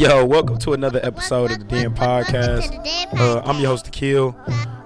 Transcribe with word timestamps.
Yo, 0.00 0.24
welcome 0.24 0.56
to 0.56 0.72
another 0.72 0.98
episode 1.02 1.50
of 1.50 1.58
the 1.58 1.64
Den 1.66 1.94
Podcast. 1.94 2.74
Uh, 3.18 3.42
I'm 3.44 3.60
your 3.60 3.68
host, 3.68 3.88
Akil. 3.88 4.34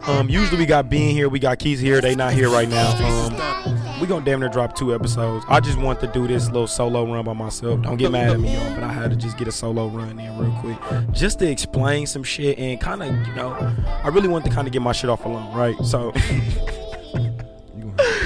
Um, 0.08 0.28
usually 0.28 0.58
we 0.58 0.66
got 0.66 0.90
Bean 0.90 1.14
here, 1.14 1.28
we 1.28 1.38
got 1.38 1.60
Keys 1.60 1.78
here. 1.78 2.00
They 2.00 2.16
not 2.16 2.32
here 2.32 2.50
right 2.50 2.68
now. 2.68 2.90
Um, 2.98 4.00
we 4.00 4.08
gonna 4.08 4.24
damn 4.24 4.40
near 4.40 4.48
drop 4.48 4.74
two 4.74 4.92
episodes. 4.92 5.44
I 5.48 5.60
just 5.60 5.78
want 5.78 6.00
to 6.00 6.08
do 6.08 6.26
this 6.26 6.46
little 6.46 6.66
solo 6.66 7.04
run 7.04 7.24
by 7.24 7.32
myself. 7.32 7.80
Don't 7.82 7.96
get 7.96 8.10
mad 8.10 8.30
at 8.30 8.40
me, 8.40 8.54
y'all, 8.54 8.74
but 8.74 8.82
I 8.82 8.92
had 8.92 9.12
to 9.12 9.16
just 9.16 9.38
get 9.38 9.46
a 9.46 9.52
solo 9.52 9.86
run 9.86 10.18
in 10.18 10.36
real 10.36 10.50
quick, 10.60 10.78
just 11.12 11.38
to 11.38 11.48
explain 11.48 12.08
some 12.08 12.24
shit 12.24 12.58
and 12.58 12.80
kind 12.80 13.00
of, 13.00 13.14
you 13.28 13.34
know, 13.36 13.72
I 13.86 14.08
really 14.08 14.26
want 14.26 14.44
to 14.46 14.50
kind 14.50 14.66
of 14.66 14.72
get 14.72 14.82
my 14.82 14.90
shit 14.90 15.10
off 15.10 15.24
alone, 15.24 15.54
right? 15.54 15.76
So. 15.84 16.12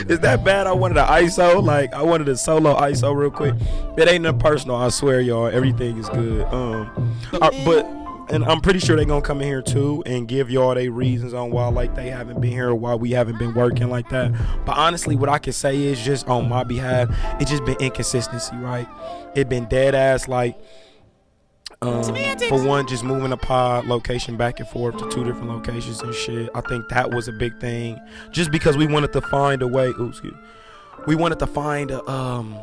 Is 0.08 0.20
that 0.20 0.42
bad? 0.44 0.66
I 0.66 0.72
wanted 0.72 0.96
an 0.98 1.06
ISO. 1.06 1.62
Like 1.62 1.92
I 1.94 2.02
wanted 2.02 2.28
a 2.28 2.36
solo 2.36 2.74
ISO 2.76 3.14
real 3.14 3.30
quick. 3.30 3.54
It 3.96 4.08
ain't 4.08 4.22
nothing 4.22 4.40
personal. 4.40 4.76
I 4.76 4.88
swear, 4.88 5.20
y'all. 5.20 5.46
Everything 5.48 5.98
is 5.98 6.08
good. 6.08 6.42
Um, 6.52 7.16
I- 7.42 7.62
but 7.64 7.86
and 8.30 8.44
I'm 8.44 8.60
pretty 8.60 8.78
sure 8.78 8.94
they're 8.96 9.06
gonna 9.06 9.22
come 9.22 9.40
in 9.40 9.46
here 9.48 9.62
too 9.62 10.02
and 10.04 10.28
give 10.28 10.50
y'all 10.50 10.74
their 10.74 10.90
reasons 10.90 11.32
on 11.32 11.50
why 11.50 11.66
like 11.68 11.94
they 11.94 12.10
haven't 12.10 12.40
been 12.40 12.50
here 12.52 12.68
or 12.70 12.74
why 12.74 12.94
we 12.94 13.10
haven't 13.12 13.38
been 13.38 13.54
working 13.54 13.88
like 13.90 14.08
that. 14.10 14.32
But 14.66 14.76
honestly, 14.76 15.16
what 15.16 15.28
I 15.30 15.38
can 15.38 15.52
say 15.54 15.76
is 15.78 15.98
just 16.00 16.28
on 16.28 16.48
my 16.48 16.62
behalf, 16.64 17.08
it's 17.40 17.50
just 17.50 17.64
been 17.64 17.76
inconsistency, 17.80 18.56
right? 18.56 18.86
It 19.34 19.48
been 19.48 19.64
dead 19.66 19.94
ass 19.94 20.28
like. 20.28 20.58
Um, 21.80 22.02
for 22.48 22.64
one, 22.64 22.88
just 22.88 23.04
moving 23.04 23.30
a 23.30 23.36
pod 23.36 23.86
location 23.86 24.36
back 24.36 24.58
and 24.58 24.68
forth 24.68 24.96
to 24.96 25.08
two 25.10 25.22
different 25.22 25.48
locations 25.48 26.00
and 26.02 26.12
shit. 26.12 26.50
I 26.54 26.60
think 26.62 26.88
that 26.88 27.12
was 27.12 27.28
a 27.28 27.32
big 27.32 27.60
thing. 27.60 28.00
Just 28.32 28.50
because 28.50 28.76
we 28.76 28.86
wanted 28.88 29.12
to 29.12 29.20
find 29.20 29.62
a 29.62 29.68
way. 29.68 29.92
Me. 29.92 30.12
We 31.06 31.14
wanted 31.14 31.38
to 31.38 31.46
find 31.46 31.90
a 31.92 32.08
um 32.10 32.56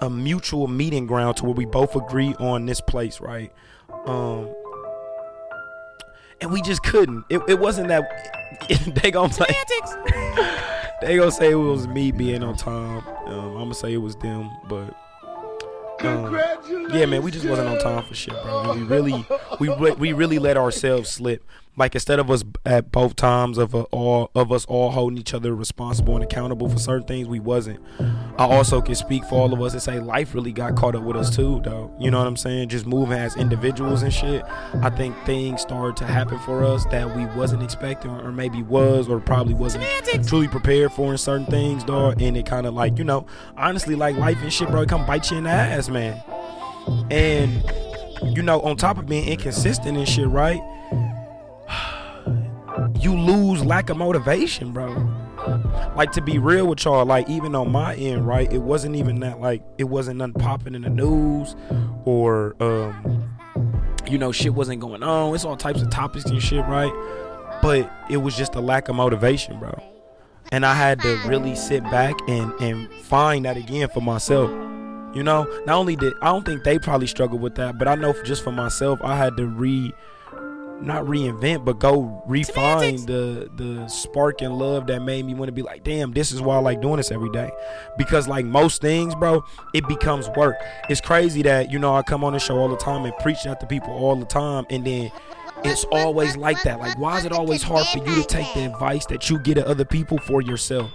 a 0.00 0.08
mutual 0.08 0.68
meeting 0.68 1.06
ground 1.06 1.36
to 1.38 1.44
where 1.44 1.54
we 1.54 1.64
both 1.64 1.96
agree 1.96 2.34
on 2.34 2.66
this 2.66 2.80
place, 2.80 3.20
right? 3.20 3.52
Um, 4.06 4.52
and 6.40 6.52
we 6.52 6.60
just 6.62 6.82
couldn't. 6.82 7.24
It, 7.30 7.40
it 7.48 7.58
wasn't 7.58 7.88
that 7.88 8.04
they 9.02 9.10
gonna 9.10 9.32
say 9.32 9.46
they 11.00 11.16
gonna 11.16 11.30
say 11.30 11.50
it 11.50 11.56
was 11.56 11.86
me 11.88 12.12
being 12.12 12.42
on 12.42 12.56
time. 12.56 13.02
Um, 13.26 13.56
I'm 13.56 13.62
gonna 13.64 13.74
say 13.74 13.92
it 13.92 13.98
was 13.98 14.16
them, 14.16 14.50
but 14.68 14.94
um, 16.04 16.34
yeah, 16.92 17.06
man, 17.06 17.22
we 17.22 17.30
just 17.30 17.46
wasn't 17.46 17.68
on 17.68 17.78
time 17.78 18.04
for 18.04 18.14
shit, 18.14 18.34
bro. 18.42 18.74
We 18.74 18.82
really, 18.82 19.26
we 19.60 19.68
we 19.68 20.12
really 20.12 20.38
let 20.38 20.56
ourselves 20.56 21.08
slip. 21.10 21.44
Like 21.74 21.94
instead 21.94 22.18
of 22.18 22.30
us 22.30 22.44
at 22.66 22.92
both 22.92 23.16
times 23.16 23.56
of 23.56 23.72
a, 23.74 23.84
all 23.84 24.30
of 24.34 24.52
us 24.52 24.66
all 24.66 24.90
holding 24.90 25.18
each 25.18 25.32
other 25.32 25.54
responsible 25.54 26.14
and 26.14 26.22
accountable 26.22 26.68
for 26.68 26.78
certain 26.78 27.06
things, 27.06 27.26
we 27.26 27.40
wasn't. 27.40 27.80
I 28.38 28.44
also 28.44 28.82
can 28.82 28.94
speak 28.94 29.24
for 29.24 29.36
all 29.36 29.54
of 29.54 29.62
us 29.62 29.72
and 29.72 29.82
say 29.82 29.98
life 29.98 30.34
really 30.34 30.52
got 30.52 30.76
caught 30.76 30.94
up 30.94 31.02
with 31.02 31.16
us 31.16 31.34
too, 31.34 31.62
though. 31.64 31.90
You 31.98 32.10
know 32.10 32.18
what 32.18 32.26
I'm 32.26 32.36
saying? 32.36 32.68
Just 32.68 32.84
moving 32.84 33.16
as 33.16 33.36
individuals 33.36 34.02
and 34.02 34.12
shit. 34.12 34.44
I 34.82 34.90
think 34.90 35.16
things 35.24 35.62
started 35.62 35.96
to 35.96 36.04
happen 36.04 36.38
for 36.40 36.62
us 36.62 36.84
that 36.86 37.16
we 37.16 37.24
wasn't 37.36 37.62
expecting, 37.62 38.10
or 38.10 38.32
maybe 38.32 38.62
was, 38.62 39.08
or 39.08 39.18
probably 39.20 39.54
wasn't 39.54 39.84
truly 40.28 40.48
prepared 40.48 40.92
for 40.92 41.10
in 41.10 41.16
certain 41.16 41.46
things, 41.46 41.84
dog. 41.84 42.20
And 42.20 42.36
it 42.36 42.44
kind 42.44 42.66
of 42.66 42.74
like, 42.74 42.98
you 42.98 43.04
know, 43.04 43.26
honestly, 43.56 43.94
like 43.94 44.16
life 44.16 44.38
and 44.42 44.52
shit, 44.52 44.68
bro, 44.68 44.84
come 44.84 45.06
bite 45.06 45.30
you 45.30 45.38
in 45.38 45.44
the 45.44 45.50
ass, 45.50 45.88
man. 45.88 46.22
And 47.10 47.64
you 48.36 48.42
know, 48.42 48.60
on 48.60 48.76
top 48.76 48.98
of 48.98 49.06
being 49.06 49.26
inconsistent 49.26 49.96
and 49.96 50.08
shit, 50.08 50.28
right? 50.28 50.60
You 53.02 53.16
lose 53.16 53.64
lack 53.64 53.90
of 53.90 53.96
motivation, 53.96 54.72
bro. 54.72 54.92
Like 55.96 56.12
to 56.12 56.22
be 56.22 56.38
real 56.38 56.68
with 56.68 56.84
y'all, 56.84 57.04
like 57.04 57.28
even 57.28 57.56
on 57.56 57.72
my 57.72 57.96
end, 57.96 58.28
right? 58.28 58.50
It 58.52 58.62
wasn't 58.62 58.94
even 58.94 59.18
that 59.20 59.40
like 59.40 59.60
it 59.76 59.84
wasn't 59.84 60.18
nothing 60.18 60.34
popping 60.34 60.76
in 60.76 60.82
the 60.82 60.88
news 60.88 61.56
or 62.04 62.54
um 62.60 63.28
you 64.08 64.18
know, 64.18 64.30
shit 64.30 64.54
wasn't 64.54 64.80
going 64.80 65.02
on. 65.02 65.34
It's 65.34 65.44
all 65.44 65.56
types 65.56 65.82
of 65.82 65.90
topics 65.90 66.26
and 66.26 66.40
shit, 66.40 66.64
right? 66.66 66.92
But 67.60 67.90
it 68.08 68.18
was 68.18 68.36
just 68.36 68.54
a 68.54 68.60
lack 68.60 68.88
of 68.88 68.94
motivation, 68.94 69.58
bro. 69.58 69.82
And 70.52 70.64
I 70.64 70.74
had 70.74 71.00
to 71.00 71.20
really 71.26 71.56
sit 71.56 71.82
back 71.84 72.14
and 72.28 72.52
and 72.60 72.92
find 72.92 73.46
that 73.46 73.56
again 73.56 73.88
for 73.88 74.00
myself. 74.00 74.50
You 75.12 75.24
know, 75.24 75.44
not 75.66 75.76
only 75.76 75.96
did 75.96 76.12
I 76.22 76.26
don't 76.26 76.44
think 76.46 76.62
they 76.62 76.78
probably 76.78 77.08
struggled 77.08 77.40
with 77.40 77.56
that, 77.56 77.78
but 77.78 77.88
I 77.88 77.96
know 77.96 78.14
just 78.22 78.44
for 78.44 78.52
myself, 78.52 79.00
I 79.02 79.16
had 79.16 79.36
to 79.38 79.46
re 79.46 79.92
not 80.82 81.04
reinvent, 81.04 81.64
but 81.64 81.78
go 81.78 82.22
refine 82.26 82.96
the 83.06 83.50
the 83.56 83.86
spark 83.88 84.42
and 84.42 84.58
love 84.58 84.86
that 84.88 85.02
made 85.02 85.24
me 85.24 85.34
want 85.34 85.48
to 85.48 85.52
be 85.52 85.62
like, 85.62 85.84
damn, 85.84 86.12
this 86.12 86.32
is 86.32 86.40
why 86.40 86.56
I 86.56 86.58
like 86.58 86.80
doing 86.80 86.96
this 86.96 87.10
every 87.10 87.30
day. 87.30 87.50
Because 87.96 88.28
like 88.28 88.44
most 88.44 88.80
things, 88.80 89.14
bro, 89.14 89.44
it 89.74 89.86
becomes 89.88 90.28
work. 90.30 90.56
It's 90.88 91.00
crazy 91.00 91.42
that 91.42 91.70
you 91.70 91.78
know 91.78 91.94
I 91.94 92.02
come 92.02 92.24
on 92.24 92.32
the 92.32 92.38
show 92.38 92.58
all 92.58 92.68
the 92.68 92.76
time 92.76 93.04
and 93.04 93.14
preach 93.18 93.44
that 93.44 93.60
to 93.60 93.66
people 93.66 93.92
all 93.92 94.16
the 94.16 94.26
time, 94.26 94.66
and 94.70 94.84
then 94.84 95.10
it's 95.64 95.84
always 95.92 96.36
like 96.36 96.62
that. 96.62 96.80
Like, 96.80 96.98
why 96.98 97.18
is 97.18 97.24
it 97.24 97.32
always 97.32 97.62
hard 97.62 97.86
for 97.86 97.98
you 97.98 98.22
to 98.22 98.24
take 98.24 98.52
the 98.54 98.64
advice 98.64 99.06
that 99.06 99.30
you 99.30 99.38
get 99.38 99.58
at 99.58 99.66
other 99.66 99.84
people 99.84 100.18
for 100.18 100.42
yourself? 100.42 100.90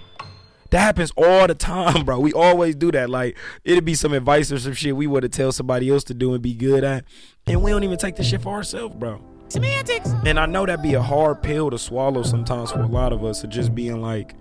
That 0.71 0.79
happens 0.79 1.11
all 1.15 1.47
the 1.47 1.55
time, 1.55 2.03
bro. 2.05 2.19
We 2.19 2.33
always 2.33 2.75
do 2.75 2.91
that. 2.91 3.09
Like, 3.09 3.37
it'd 3.63 3.85
be 3.85 3.95
some 3.95 4.13
advice 4.13 4.51
or 4.51 4.59
some 4.59 4.73
shit 4.73 4.95
we 4.95 5.07
would 5.07 5.23
have 5.23 5.31
tell 5.31 5.51
somebody 5.51 5.89
else 5.89 6.03
to 6.05 6.13
do 6.13 6.33
and 6.33 6.41
be 6.41 6.53
good 6.53 6.83
at, 6.83 7.05
and 7.45 7.63
we 7.63 7.71
don't 7.71 7.83
even 7.83 7.97
take 7.97 8.17
the 8.17 8.23
shit 8.23 8.41
for 8.41 8.53
ourselves, 8.53 8.95
bro. 8.95 9.21
Semantics. 9.49 10.11
And 10.25 10.39
I 10.39 10.45
know 10.45 10.65
that'd 10.65 10.83
be 10.83 10.93
a 10.95 11.01
hard 11.01 11.41
pill 11.41 11.69
to 11.69 11.77
swallow 11.77 12.23
sometimes 12.23 12.71
for 12.71 12.81
a 12.81 12.87
lot 12.87 13.13
of 13.13 13.23
us, 13.23 13.43
of 13.43 13.49
just 13.49 13.73
being 13.73 14.01
like, 14.01 14.35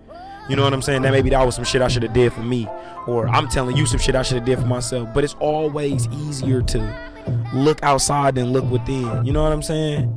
you 0.49 0.57
know 0.57 0.63
what 0.63 0.73
I'm 0.73 0.83
saying? 0.83 1.03
That 1.03 1.13
maybe 1.13 1.31
that 1.31 1.45
was 1.45 1.55
some 1.55 1.65
shit 1.65 1.83
I 1.83 1.89
should 1.89 2.03
have 2.03 2.13
did 2.13 2.33
for 2.33 2.43
me, 2.43 2.69
or 3.07 3.29
I'm 3.29 3.49
telling 3.49 3.77
you 3.77 3.87
some 3.87 3.99
shit 3.99 4.15
I 4.15 4.23
should 4.23 4.37
have 4.37 4.47
did 4.47 4.59
for 4.59 4.67
myself. 4.67 5.09
But 5.13 5.25
it's 5.25 5.35
always 5.35 6.07
easier 6.09 6.63
to 6.63 7.11
look 7.53 7.83
outside 7.83 8.37
than 8.37 8.53
look 8.53 8.69
within. 8.71 9.25
You 9.25 9.33
know 9.33 9.43
what 9.43 9.53
I'm 9.53 9.63
saying? 9.63 10.13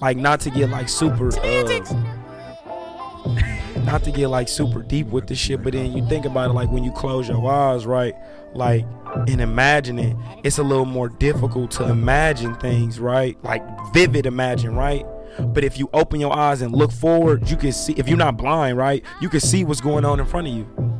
Like 0.00 0.16
not 0.16 0.40
to 0.40 0.50
get 0.50 0.70
like 0.70 0.88
super. 0.88 1.30
Semantics. 1.30 1.92
Uh, 1.92 3.49
not 3.84 4.02
to 4.04 4.10
get 4.10 4.28
like 4.28 4.48
super 4.48 4.82
deep 4.82 5.08
with 5.08 5.26
this 5.26 5.38
shit, 5.38 5.62
but 5.62 5.72
then 5.72 5.92
you 5.92 6.06
think 6.08 6.24
about 6.24 6.50
it 6.50 6.52
like 6.54 6.70
when 6.70 6.84
you 6.84 6.92
close 6.92 7.28
your 7.28 7.50
eyes, 7.50 7.86
right? 7.86 8.14
Like 8.54 8.84
and 9.28 9.40
imagine 9.40 9.98
it, 9.98 10.16
it's 10.44 10.58
a 10.58 10.62
little 10.62 10.84
more 10.84 11.08
difficult 11.08 11.70
to 11.72 11.88
imagine 11.88 12.54
things, 12.56 13.00
right? 13.00 13.42
Like 13.44 13.62
vivid 13.92 14.26
imagine, 14.26 14.74
right? 14.74 15.04
But 15.38 15.64
if 15.64 15.78
you 15.78 15.88
open 15.92 16.20
your 16.20 16.36
eyes 16.36 16.60
and 16.62 16.74
look 16.74 16.92
forward, 16.92 17.48
you 17.48 17.56
can 17.56 17.72
see 17.72 17.94
if 17.96 18.08
you're 18.08 18.18
not 18.18 18.36
blind, 18.36 18.76
right? 18.76 19.04
You 19.20 19.28
can 19.28 19.40
see 19.40 19.64
what's 19.64 19.80
going 19.80 20.04
on 20.04 20.20
in 20.20 20.26
front 20.26 20.48
of 20.48 20.54
you. 20.54 20.90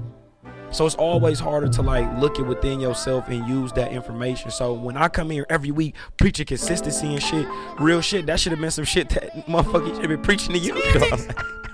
So 0.73 0.87
it's 0.87 0.95
always 0.95 1.41
harder 1.41 1.69
to 1.69 1.83
like 1.83 2.09
look 2.21 2.39
at 2.39 2.47
within 2.47 2.79
yourself 2.79 3.29
and 3.29 3.47
use 3.49 3.73
that 3.73 3.91
information. 3.93 4.53
So 4.53 4.73
when 4.73 4.97
I 4.97 5.09
come 5.09 5.31
here 5.31 5.45
every 5.51 5.73
week 5.73 5.97
preaching 6.17 6.47
consistency 6.47 7.09
and 7.09 7.23
shit, 7.23 7.47
real 7.81 8.01
shit, 8.01 8.27
that 8.27 8.39
should 8.39 8.53
have 8.53 8.61
been 8.61 8.71
some 8.71 8.85
shit 8.85 9.09
that 9.11 9.35
motherfucker 9.49 9.89
should 9.89 9.99
have 9.99 10.09
been 10.09 10.23
preaching 10.23 10.53
to 10.53 10.59
you. 10.59 10.75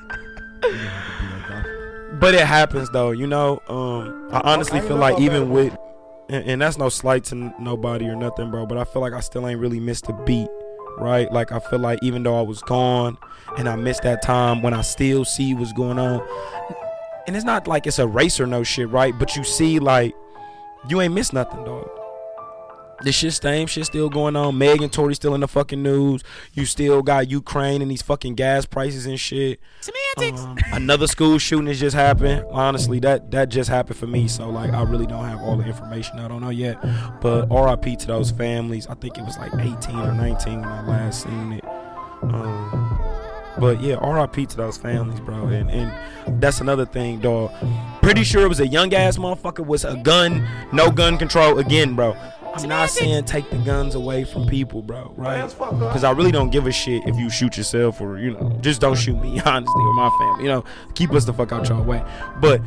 but 2.20 2.34
it 2.34 2.46
happens 2.46 2.90
though, 2.90 3.10
you 3.10 3.26
know. 3.26 3.60
Um, 3.68 4.28
I 4.32 4.40
honestly 4.44 4.80
feel 4.80 4.96
like 4.96 5.18
even 5.20 5.50
with, 5.50 5.76
and, 6.28 6.44
and 6.48 6.62
that's 6.62 6.78
no 6.78 6.88
slight 6.88 7.24
to 7.24 7.52
nobody 7.60 8.06
or 8.06 8.16
nothing, 8.16 8.50
bro. 8.50 8.66
But 8.66 8.78
I 8.78 8.84
feel 8.84 9.02
like 9.02 9.12
I 9.12 9.20
still 9.20 9.46
ain't 9.46 9.60
really 9.60 9.80
missed 9.80 10.08
a 10.08 10.12
beat, 10.24 10.48
right? 10.98 11.30
Like 11.32 11.52
I 11.52 11.58
feel 11.58 11.78
like 11.78 11.98
even 12.02 12.22
though 12.22 12.38
I 12.38 12.42
was 12.42 12.60
gone 12.62 13.16
and 13.58 13.68
I 13.68 13.76
missed 13.76 14.02
that 14.02 14.22
time 14.22 14.62
when 14.62 14.74
I 14.74 14.82
still 14.82 15.24
see 15.24 15.54
what's 15.54 15.72
going 15.72 15.98
on, 15.98 16.26
and 17.26 17.36
it's 17.36 17.44
not 17.44 17.66
like 17.66 17.86
it's 17.86 17.98
a 17.98 18.06
race 18.06 18.40
or 18.40 18.46
no 18.46 18.62
shit, 18.62 18.88
right? 18.88 19.16
But 19.18 19.36
you 19.36 19.44
see 19.44 19.78
like 19.78 20.14
you 20.88 21.00
ain't 21.00 21.14
missed 21.14 21.32
nothing, 21.32 21.64
dog. 21.64 21.88
The 23.02 23.12
shit 23.12 23.34
same 23.34 23.66
shit 23.66 23.86
still 23.86 24.08
going 24.08 24.36
on. 24.36 24.56
Meg 24.56 24.80
and 24.80 24.92
Tory 24.92 25.14
still 25.14 25.34
in 25.34 25.42
the 25.42 25.48
fucking 25.48 25.82
news. 25.82 26.22
You 26.54 26.64
still 26.64 27.02
got 27.02 27.28
Ukraine 27.30 27.82
and 27.82 27.90
these 27.90 28.02
fucking 28.02 28.36
gas 28.36 28.64
prices 28.64 29.06
and 29.06 29.20
shit. 29.20 29.60
Semantics. 29.80 30.42
Um, 30.42 30.56
another 30.72 31.06
school 31.06 31.38
shooting 31.38 31.66
has 31.66 31.78
just 31.78 31.94
happened. 31.94 32.44
Honestly, 32.50 32.98
that 33.00 33.30
that 33.32 33.50
just 33.50 33.68
happened 33.68 33.98
for 33.98 34.06
me. 34.06 34.28
So 34.28 34.48
like, 34.48 34.72
I 34.72 34.82
really 34.82 35.06
don't 35.06 35.24
have 35.24 35.40
all 35.40 35.56
the 35.56 35.66
information. 35.66 36.18
I 36.18 36.28
don't 36.28 36.40
know 36.40 36.50
yet. 36.50 36.80
But 37.20 37.50
R.I.P. 37.50 37.96
to 37.96 38.06
those 38.06 38.30
families. 38.30 38.86
I 38.86 38.94
think 38.94 39.18
it 39.18 39.24
was 39.24 39.36
like 39.36 39.52
18 39.54 39.96
or 39.96 40.12
19 40.12 40.60
when 40.60 40.68
I 40.68 40.86
last 40.86 41.24
seen 41.24 41.52
it. 41.52 41.64
Um, 42.22 42.98
but 43.58 43.80
yeah, 43.80 43.96
R.I.P. 43.96 44.46
to 44.46 44.56
those 44.56 44.76
families, 44.76 45.20
bro. 45.20 45.48
And 45.48 45.70
and 45.70 46.40
that's 46.40 46.60
another 46.60 46.86
thing, 46.86 47.20
dog. 47.20 47.52
Pretty 48.02 48.24
sure 48.24 48.44
it 48.44 48.48
was 48.48 48.60
a 48.60 48.66
young 48.66 48.94
ass 48.94 49.16
motherfucker 49.16 49.64
with 49.64 49.84
a 49.84 49.96
gun, 49.96 50.46
no 50.72 50.90
gun 50.90 51.18
control 51.18 51.58
again, 51.58 51.94
bro. 51.94 52.16
I'm 52.62 52.68
not 52.68 52.90
saying 52.90 53.24
take 53.24 53.50
the 53.50 53.58
guns 53.58 53.94
away 53.94 54.24
from 54.24 54.46
people, 54.46 54.82
bro, 54.82 55.12
right? 55.16 55.48
Because 55.48 56.04
I 56.04 56.10
really 56.12 56.32
don't 56.32 56.50
give 56.50 56.66
a 56.66 56.72
shit 56.72 57.02
if 57.06 57.16
you 57.16 57.30
shoot 57.30 57.56
yourself 57.56 58.00
or 58.00 58.18
you 58.18 58.32
know, 58.32 58.58
just 58.60 58.80
don't 58.80 58.96
shoot 58.96 59.20
me, 59.20 59.40
honestly, 59.44 59.82
or 59.82 59.94
my 59.94 60.10
family. 60.18 60.44
You 60.44 60.50
know, 60.50 60.64
keep 60.94 61.12
us 61.12 61.24
the 61.24 61.32
fuck 61.32 61.52
out 61.52 61.68
your 61.68 61.82
way. 61.82 62.02
But 62.40 62.60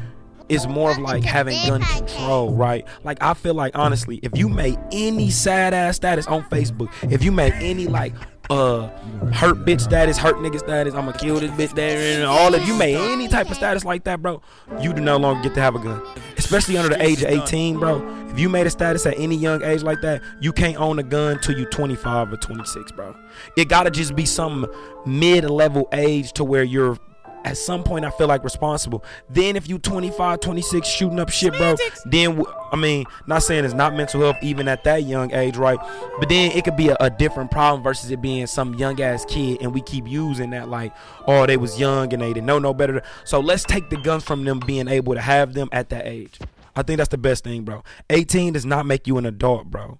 it's 0.50 0.68
more 0.68 0.92
of 0.92 0.98
like 0.98 1.24
having 1.24 1.56
gun 1.68 1.82
control, 1.82 2.54
right? 2.54 2.86
Like 3.04 3.22
I 3.22 3.34
feel 3.34 3.54
like 3.54 3.78
honestly, 3.78 4.20
if 4.24 4.38
you 4.38 4.50
made 4.50 4.80
any 4.92 5.30
sad 5.30 5.74
ass 5.74 5.96
status 5.96 6.28
on 6.28 6.44
Facebook, 6.46 6.90
if 7.12 7.24
you 7.24 7.32
made 7.32 7.54
any 7.54 7.88
like 7.88 8.14
uh 8.50 8.88
hurt 9.32 9.58
bitch 9.66 9.82
status, 9.82 10.18
hurt 10.18 10.38
nigga 10.38 10.60
status, 10.60 10.94
I'ma 10.94 11.12
kill 11.12 11.40
this 11.40 11.52
bitch 11.52 11.76
there 11.76 12.16
and 12.16 12.24
all 12.24 12.54
if 12.54 12.68
you 12.68 12.76
made 12.76 12.96
any 12.96 13.28
type 13.28 13.50
of 13.50 13.56
status 13.56 13.86
like 13.86 14.04
that, 14.06 14.22
bro, 14.22 14.42
you 14.82 14.94
do 14.94 15.02
no 15.02 15.18
longer 15.18 15.44
get 15.44 15.54
to 15.56 15.62
have 15.62 15.76
a 15.76 15.80
gun. 15.80 16.02
especially 16.38 16.78
under 16.78 16.90
the 16.90 17.04
age 17.04 17.22
of 17.22 17.30
18, 17.30 17.78
bro. 17.78 18.28
If 18.30 18.40
you 18.40 18.50
made 18.50 18.66
a 18.66 18.70
status 18.70 19.06
at 19.06 19.20
any 19.20 19.36
young 19.36 19.64
age 19.64 19.84
like 19.84 20.02
that, 20.02 20.22
you 20.40 20.52
can't 20.54 20.78
own 20.78 21.00
a 21.00 21.04
gun 21.04 21.40
till 21.42 21.58
you 21.58 21.66
25 21.66 22.34
or 22.34 22.38
26, 22.38 22.92
bro. 22.94 23.16
It 23.56 23.70
gotta 23.70 23.92
just 23.92 24.16
be 24.16 24.26
some 24.26 24.66
mid-level 25.06 25.88
age 25.94 26.34
to 26.34 26.44
where 26.44 26.64
you're 26.64 26.98
at 27.44 27.58
some 27.58 27.84
point 27.84 28.06
I 28.06 28.10
feel 28.12 28.28
like 28.28 28.44
responsible. 28.44 29.04
Then 29.30 29.56
if 29.56 29.68
you 29.70 29.80
25, 29.80 30.40
26 30.40 30.88
shooting 30.88 31.20
up 31.20 31.30
shit, 31.30 31.54
bro, 31.54 31.76
then 32.06 32.44
I 32.72 32.76
mean, 32.76 33.06
not 33.28 33.44
saying 33.44 33.66
it's 33.66 33.74
not 33.74 33.96
mental 33.96 34.22
health 34.22 34.38
even 34.42 34.68
at 34.68 34.84
that 34.84 35.04
young 35.04 35.34
age, 35.34 35.58
right? 35.58 35.80
But 36.20 36.30
then 36.30 36.52
it 36.52 36.64
could 36.64 36.78
be 36.78 36.90
a, 36.90 36.98
a 37.00 37.10
different 37.10 37.52
problem 37.52 37.84
versus 37.84 38.12
it 38.12 38.22
being 38.22 38.48
some 38.48 38.76
young 38.76 39.02
ass 39.02 39.26
kid 39.26 39.60
and 39.62 39.74
we 39.74 39.82
keep 39.82 40.08
using 40.08 40.52
that 40.52 40.70
like, 40.70 40.94
oh, 41.28 41.46
they 41.46 41.58
was 41.58 41.80
young 41.80 42.14
and 42.14 42.22
they 42.22 42.34
didn't 42.34 42.46
know 42.46 42.60
no 42.60 42.74
better. 42.74 43.02
So 43.24 43.40
let's 43.40 43.64
take 43.64 43.90
the 43.90 43.98
guns 43.98 44.24
from 44.24 44.44
them 44.44 44.60
being 44.60 44.88
able 44.88 45.14
to 45.14 45.22
have 45.22 45.54
them 45.54 45.70
at 45.72 45.90
that 45.90 46.06
age. 46.06 46.40
I 46.76 46.84
think 46.84 46.98
that's 46.98 47.10
the 47.10 47.18
best 47.18 47.44
thing, 47.44 47.64
bro. 47.64 47.84
18 48.10 48.54
does 48.54 48.66
not 48.66 48.86
make 48.86 49.08
you 49.08 49.18
an 49.18 49.26
adult, 49.26 49.70
bro. 49.70 50.00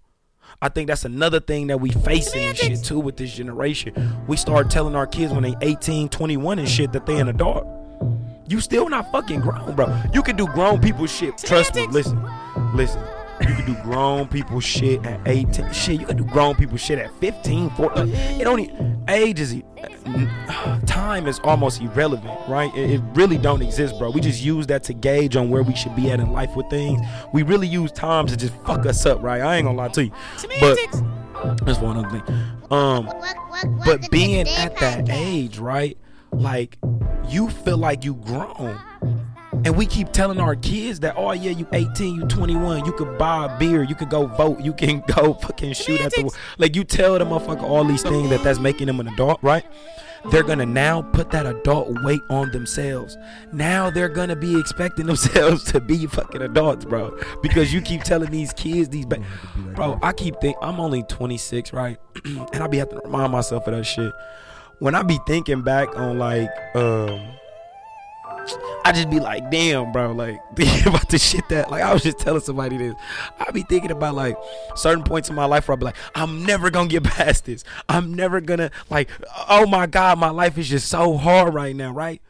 I 0.62 0.68
think 0.68 0.88
that's 0.88 1.06
another 1.06 1.40
thing 1.40 1.68
that 1.68 1.80
we 1.80 1.90
facing 1.90 2.44
and 2.44 2.58
shit 2.58 2.84
too 2.84 3.00
with 3.00 3.16
this 3.16 3.34
generation. 3.34 3.94
We 4.28 4.36
start 4.36 4.70
telling 4.70 4.94
our 4.94 5.08
kids 5.08 5.32
when 5.32 5.44
they 5.44 5.56
18, 5.62 6.10
21 6.10 6.60
and 6.60 6.68
shit 6.68 6.92
that 6.92 7.06
they 7.06 7.18
an 7.18 7.30
adult. 7.30 7.66
You 8.50 8.60
still 8.60 8.90
not 8.90 9.10
fucking 9.10 9.40
grown, 9.40 9.74
bro. 9.76 9.96
You 10.14 10.22
can 10.22 10.36
do 10.36 10.48
grown 10.48 10.82
people 10.82 11.06
shit. 11.06 11.38
Trust 11.38 11.76
me. 11.76 11.88
Listen, 11.88 12.22
listen. 12.74 13.02
You 13.40 13.56
can 13.56 13.66
do 13.68 13.82
grown 13.84 14.28
people 14.28 14.60
shit 14.60 15.06
at 15.06 15.26
18. 15.26 15.72
Shit, 15.72 16.02
you 16.02 16.06
can 16.06 16.18
do 16.18 16.26
grown 16.26 16.56
people 16.56 16.76
shit 16.76 17.00
at 17.00 17.10
15, 17.22 17.70
14. 17.70 18.10
It 18.10 18.46
only 18.46 18.68
age 19.10 19.40
is 19.40 19.62
time 20.86 21.28
is 21.28 21.40
almost 21.40 21.82
irrelevant, 21.82 22.40
right? 22.48 22.74
It, 22.76 22.92
it, 22.92 23.02
really 23.14 23.38
don't 23.38 23.62
exist, 23.62 23.98
bro. 23.98 24.12
We 24.12 24.22
just 24.22 24.42
use 24.42 24.68
that 24.68 24.84
to 24.84 24.94
gauge 24.94 25.36
on 25.36 25.50
where 25.50 25.64
we 25.64 25.76
should 25.76 25.96
be 25.96 26.12
at 26.12 26.20
in 26.20 26.32
life 26.32 26.56
with 26.56 26.70
things. 26.70 27.02
We 27.34 27.44
really 27.44 27.68
use 27.68 27.92
time 27.92 28.28
to 28.28 28.38
just 28.38 28.54
fuck 28.66 28.86
us 28.86 29.06
up, 29.06 29.22
right? 29.22 29.42
I 29.42 29.56
ain't 29.58 29.66
gonna 29.66 29.78
lie 29.78 29.90
to 29.90 30.06
you. 30.06 30.12
But 30.60 30.78
that's 31.66 31.80
one 31.80 31.98
other 31.98 32.10
thing. 32.10 32.36
Um, 32.72 33.12
but 33.86 34.10
being 34.12 34.48
at 34.48 34.78
that 34.78 35.10
age, 35.10 35.58
right? 35.58 35.98
Like 36.32 36.78
you 37.28 37.50
feel 37.50 37.78
like 37.78 38.04
you 38.04 38.16
grown 38.16 38.80
and 39.66 39.76
we 39.76 39.86
keep 39.86 40.12
telling 40.12 40.40
our 40.40 40.56
kids 40.56 41.00
that, 41.02 41.16
oh 41.18 41.32
yeah, 41.32 41.52
you 41.52 41.68
18, 41.72 42.16
you 42.16 42.26
21, 42.28 42.86
you 42.86 42.92
could 42.94 43.18
buy 43.18 43.46
a 43.46 43.60
beer, 43.60 43.84
you 43.84 43.96
could 43.96 44.10
go 44.10 44.26
vote, 44.28 44.60
you 44.62 44.74
can 44.74 45.04
go 45.16 45.34
fucking 45.34 45.74
shoot 45.74 46.02
at 46.02 46.12
the 46.14 46.32
like 46.58 46.76
you 46.76 46.84
tell 46.84 47.18
the 47.18 47.26
motherfucker 47.26 47.64
all 47.64 47.84
these 47.84 48.04
things 48.04 48.30
that 48.30 48.44
that's 48.44 48.60
making 48.60 48.88
them 48.88 49.00
an 49.00 49.08
adult, 49.08 49.40
right? 49.42 49.66
They're 50.32 50.44
gonna 50.44 50.66
now 50.66 51.02
put 51.02 51.32
that 51.32 51.46
adult 51.46 52.04
weight 52.04 52.22
on 52.30 52.52
themselves. 52.52 53.18
Now 53.54 53.90
they're 53.90 54.10
gonna 54.10 54.36
be 54.36 54.60
expecting 54.60 55.06
themselves 55.08 55.64
to 55.72 55.80
be 55.80 56.08
fucking 56.08 56.42
adults, 56.42 56.86
bro. 56.86 57.18
Because 57.42 57.74
you 57.74 57.82
keep 57.82 58.04
telling 58.04 58.32
these 58.32 58.52
kids 58.54 58.90
these, 58.90 59.06
ba- 59.06 59.24
bro. 59.76 59.98
I 60.02 60.12
keep 60.12 60.40
think 60.42 60.58
I'm 60.62 60.80
only 60.80 61.04
26, 61.04 61.74
right? 61.74 61.98
and 62.26 62.56
I 62.56 62.68
be 62.68 62.78
having 62.78 63.00
to 63.00 63.06
remind 63.06 63.32
myself 63.32 63.68
of 63.68 63.76
that 63.76 63.86
shit. 63.86 64.12
When 64.80 64.96
I 64.96 65.04
be 65.04 65.20
thinking 65.28 65.62
back 65.62 65.96
on 65.98 66.20
like, 66.20 66.50
um 66.76 67.20
I 68.86 68.92
just 68.92 69.10
be 69.10 69.20
like, 69.20 69.50
damn, 69.52 69.92
bro, 69.92 70.12
like 70.12 70.40
thinking 70.56 70.88
about 70.88 71.10
the 71.10 71.18
shit 71.18 71.48
that 71.50 71.70
like 71.70 71.82
I 71.82 71.94
was 71.94 72.04
just 72.04 72.20
telling 72.20 72.42
somebody 72.42 72.78
this. 72.78 72.96
I 73.40 73.52
be 73.52 73.64
thinking 73.64 73.92
about 73.92 74.16
like 74.16 74.38
certain 74.76 75.04
points 75.04 75.30
in 75.30 75.36
my 75.36 75.46
life 75.46 75.68
where 75.68 75.76
I 75.76 75.80
be 75.80 75.86
like, 75.86 75.98
I'm 76.16 76.46
never 76.46 76.70
gonna 76.70 76.90
get 76.90 77.04
past 77.04 77.46
this. 77.46 77.64
I'm 77.88 78.14
never 78.14 78.42
gonna 78.42 78.72
like, 78.90 79.10
oh 79.50 79.66
my 79.66 79.86
god, 79.86 80.20
my 80.20 80.30
life 80.30 80.58
is 80.58 80.70
just 80.70 80.90
so 80.90 81.18
hard 81.18 81.54
right 81.54 81.76
now, 81.76 81.92
right? 81.92 82.22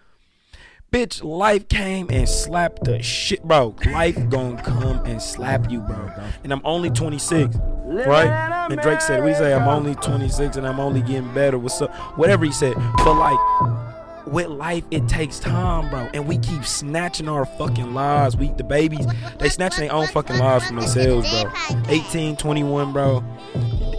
Bitch, 0.91 1.23
life 1.23 1.69
came 1.69 2.07
and 2.09 2.27
slapped 2.27 2.83
the 2.83 2.99
shit, 3.03 3.43
bro. 3.43 3.75
Life 3.91 4.27
gonna 4.29 4.59
come 4.63 5.05
and 5.05 5.21
slap 5.21 5.69
you, 5.69 5.81
bro. 5.81 6.11
And 6.43 6.51
I'm 6.51 6.61
only 6.63 6.89
26, 6.89 7.55
right? 7.85 8.67
And 8.71 8.81
Drake 8.81 9.01
said, 9.01 9.23
we 9.23 9.35
say 9.35 9.53
I'm 9.53 9.67
only 9.67 9.93
26 9.93 10.57
and 10.57 10.65
I'm 10.65 10.79
only 10.79 11.01
getting 11.01 11.31
better. 11.31 11.59
What's 11.59 11.79
up? 11.79 11.93
Whatever 12.17 12.43
he 12.43 12.51
said. 12.51 12.73
But 12.97 13.13
like 13.13 13.88
with 14.31 14.47
life, 14.47 14.83
it 14.91 15.07
takes 15.07 15.39
time, 15.39 15.89
bro. 15.89 16.09
And 16.13 16.27
we 16.27 16.37
keep 16.37 16.65
snatching 16.65 17.27
our 17.27 17.45
fucking 17.45 17.93
lives. 17.93 18.35
We 18.35 18.51
the 18.53 18.63
babies, 18.63 19.05
they 19.37 19.49
snatching 19.49 19.87
their 19.87 19.93
own 19.93 20.07
fucking 20.07 20.37
lives 20.37 20.67
from 20.67 20.77
themselves, 20.77 21.29
bro. 21.31 21.51
18, 21.87 22.37
21, 22.37 22.93
bro. 22.93 23.23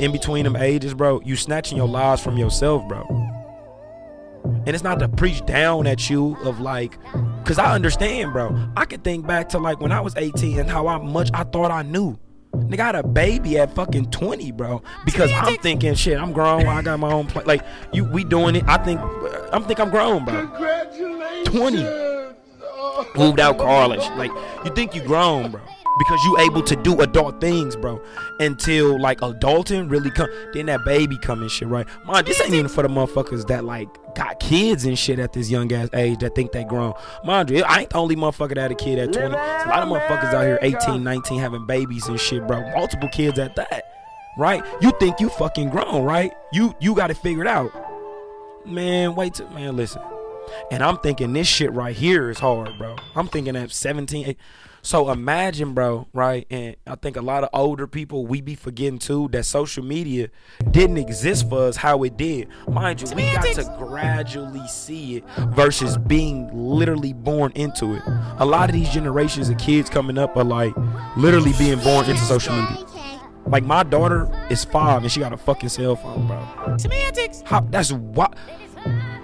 In 0.01 0.13
between 0.13 0.45
them 0.45 0.57
ages, 0.57 0.95
bro, 0.95 1.21
you 1.21 1.37
snatching 1.37 1.77
your 1.77 1.89
lives 1.89 2.23
from 2.23 2.37
yourself, 2.37 2.87
bro. 2.89 3.07
And 4.67 4.69
it's 4.69 4.85
not 4.85 4.99
to 5.01 5.09
preach 5.09 5.45
down 5.47 5.87
at 5.87 6.11
you 6.11 6.37
of 6.45 6.61
like, 6.61 6.99
cause 7.45 7.59
I 7.59 7.75
understand, 7.75 8.33
bro. 8.33 8.57
I 8.77 8.85
can 8.85 9.01
think 9.01 9.27
back 9.27 9.49
to 9.51 9.59
like 9.59 9.81
when 9.81 9.93
I 9.93 10.01
was 10.01 10.15
18 10.17 10.59
and 10.59 10.71
how 10.71 10.87
I, 10.87 10.99
much 10.99 11.31
I 11.33 11.45
thought 11.45 11.71
I 11.71 11.83
knew. 11.83 12.19
Nigga 12.69 12.77
got 12.77 12.95
a 12.97 13.03
baby 13.03 13.59
at 13.59 13.75
fucking 13.75 14.11
20, 14.11 14.53
bro. 14.53 14.83
Because 15.05 15.31
I'm 15.33 15.57
thinking, 15.57 15.95
shit, 15.95 16.19
I'm 16.19 16.33
grown. 16.33 16.67
I 16.67 16.83
got 16.83 16.99
my 16.99 17.13
own 17.13 17.27
place. 17.27 17.47
Like, 17.47 17.63
you, 17.93 18.05
we 18.05 18.25
doing 18.25 18.57
it. 18.57 18.65
I 18.67 18.79
think, 18.79 19.01
I'm 19.53 19.65
think 19.65 19.81
I'm 19.81 19.91
grown, 19.91 20.25
bro. 20.25 20.47
Congratulations. 20.47 21.49
20. 21.49 23.19
Moved 23.19 23.41
out 23.41 23.59
college. 23.59 24.01
Like, 24.17 24.31
you 24.65 24.75
think 24.75 24.95
you 24.95 25.03
grown, 25.03 25.53
bro 25.53 25.61
because 26.01 26.25
you 26.25 26.39
able 26.39 26.63
to 26.63 26.75
do 26.77 26.99
adult 27.03 27.43
things, 27.43 27.77
bro. 27.77 28.03
Until 28.39 28.99
like 28.99 29.21
adulting 29.21 29.91
really 29.91 30.11
come, 30.11 30.31
then 30.55 30.67
that 30.67 30.83
baby 30.87 31.19
come 31.19 31.43
and 31.43 31.51
shit, 31.51 31.69
right? 31.69 31.87
Mind, 32.07 32.27
this 32.27 32.41
ain't 32.41 32.55
even 32.55 32.69
for 32.69 32.83
the 32.83 32.89
motherfuckers 32.89 33.47
that 33.49 33.65
like 33.67 33.87
got 34.15 34.41
kids 34.41 34.87
and 34.87 34.99
shit 34.99 35.19
at 35.19 35.35
this 35.35 35.51
young 35.51 35.71
ass 35.75 35.91
age 35.93 36.21
that 36.21 36.35
think 36.35 36.53
they 36.53 36.65
grown. 36.65 36.95
Mind 37.23 37.51
you, 37.51 37.63
I 37.65 37.81
ain't 37.81 37.91
the 37.91 37.99
only 37.99 38.17
motherfucker 38.17 38.55
that 38.55 38.63
had 38.63 38.73
a 38.73 38.75
kid 38.75 38.99
at 38.99 39.13
20. 39.13 39.29
There's 39.29 39.67
a 39.67 39.69
lot 39.69 39.83
of 39.83 39.91
motherfuckers 39.91 40.33
out 40.33 40.45
here 40.45 40.59
18, 40.63 41.05
19 41.05 41.39
having 41.39 41.67
babies 41.67 42.07
and 42.09 42.19
shit, 42.19 42.47
bro. 42.47 42.63
Multiple 42.71 43.11
kids 43.11 43.39
at 43.39 43.55
that. 43.57 43.85
Right? 44.39 44.65
You 44.81 44.93
think 44.99 45.21
you 45.21 45.29
fucking 45.29 45.69
grown, 45.69 46.03
right? 46.03 46.33
You 46.51 46.75
you 46.81 46.95
got 46.95 47.11
it 47.11 47.47
out. 47.47 47.73
Man, 48.67 49.15
wait 49.15 49.35
till 49.35 49.51
man, 49.51 49.77
listen. 49.77 50.01
And 50.71 50.83
I'm 50.83 50.97
thinking 50.99 51.35
this 51.35 51.47
shit 51.47 51.73
right 51.73 51.95
here 51.95 52.31
is 52.31 52.39
hard, 52.39 52.79
bro. 52.79 52.97
I'm 53.15 53.29
thinking 53.29 53.55
at 53.55 53.71
17, 53.71 54.23
18, 54.23 54.37
so 54.83 55.11
imagine, 55.11 55.75
bro, 55.75 56.07
right? 56.13 56.47
And 56.51 56.77
I 56.87 56.95
think 56.95 57.17
a 57.17 57.21
lot 57.23 57.45
of 57.45 57.51
older 57.53 57.87
people 57.87 58.27
we 58.27 58.41
be 58.41 58.55
forgetting 58.55 58.99
too 58.99 59.29
that 59.33 59.45
social 59.45 59.85
media 59.85 60.29
didn't 60.71 60.97
exist 60.99 61.49
for 61.49 61.69
us 61.69 61.77
how 61.77 62.03
it 62.03 62.17
did. 62.17 62.49
Mind 62.69 63.01
you, 63.03 63.15
we 63.15 63.23
got 63.33 63.45
to 63.45 63.75
gradually 63.79 64.67
see 64.69 65.17
it 65.17 65.25
versus 65.55 65.97
being 65.97 66.51
literally 66.53 67.13
born 67.13 67.53
into 67.55 67.95
it. 67.95 68.03
A 68.39 68.45
lot 68.45 68.69
of 68.69 68.75
these 68.75 68.91
generations 68.91 69.49
of 69.49 69.59
kids 69.59 69.91
coming 69.91 70.19
up 70.19 70.37
are 70.37 70.45
like 70.45 70.75
literally 71.17 71.53
being 71.59 71.79
born 71.81 72.09
into 72.09 72.23
social 72.23 72.55
media. 72.55 72.87
Like 73.47 73.65
my 73.65 73.83
daughter 73.83 74.29
is 74.51 74.65
five 74.65 75.03
and 75.03 75.11
she 75.11 75.21
got 75.21 75.33
a 75.33 75.37
fucking 75.37 75.71
cell 75.71 75.97
phone, 75.97 76.27
bro. 76.27 76.77
Semantics. 76.77 77.43
How, 77.45 77.61
that's 77.61 77.91
what 77.93 78.37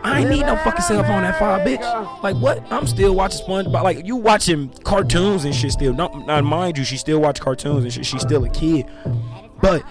I 0.06 0.20
ain't 0.20 0.30
need 0.30 0.42
no 0.42 0.54
fucking 0.58 0.82
cell 0.82 1.02
phone 1.02 1.24
at 1.24 1.36
five, 1.36 1.66
bitch. 1.66 2.22
Like 2.22 2.36
what? 2.36 2.62
I'm 2.72 2.86
still 2.86 3.12
watching 3.12 3.44
SpongeBob. 3.44 3.82
Like 3.82 4.06
you 4.06 4.14
watching 4.14 4.68
cartoons 4.84 5.44
and 5.44 5.52
shit 5.52 5.72
still. 5.72 5.92
Not, 5.92 6.26
not 6.28 6.44
mind 6.44 6.78
you, 6.78 6.84
she 6.84 6.96
still 6.96 7.20
watch 7.20 7.40
cartoons 7.40 7.82
and 7.82 7.92
shit. 7.92 8.06
She's 8.06 8.22
still 8.22 8.44
a 8.44 8.48
kid. 8.48 8.86
But 9.60 9.82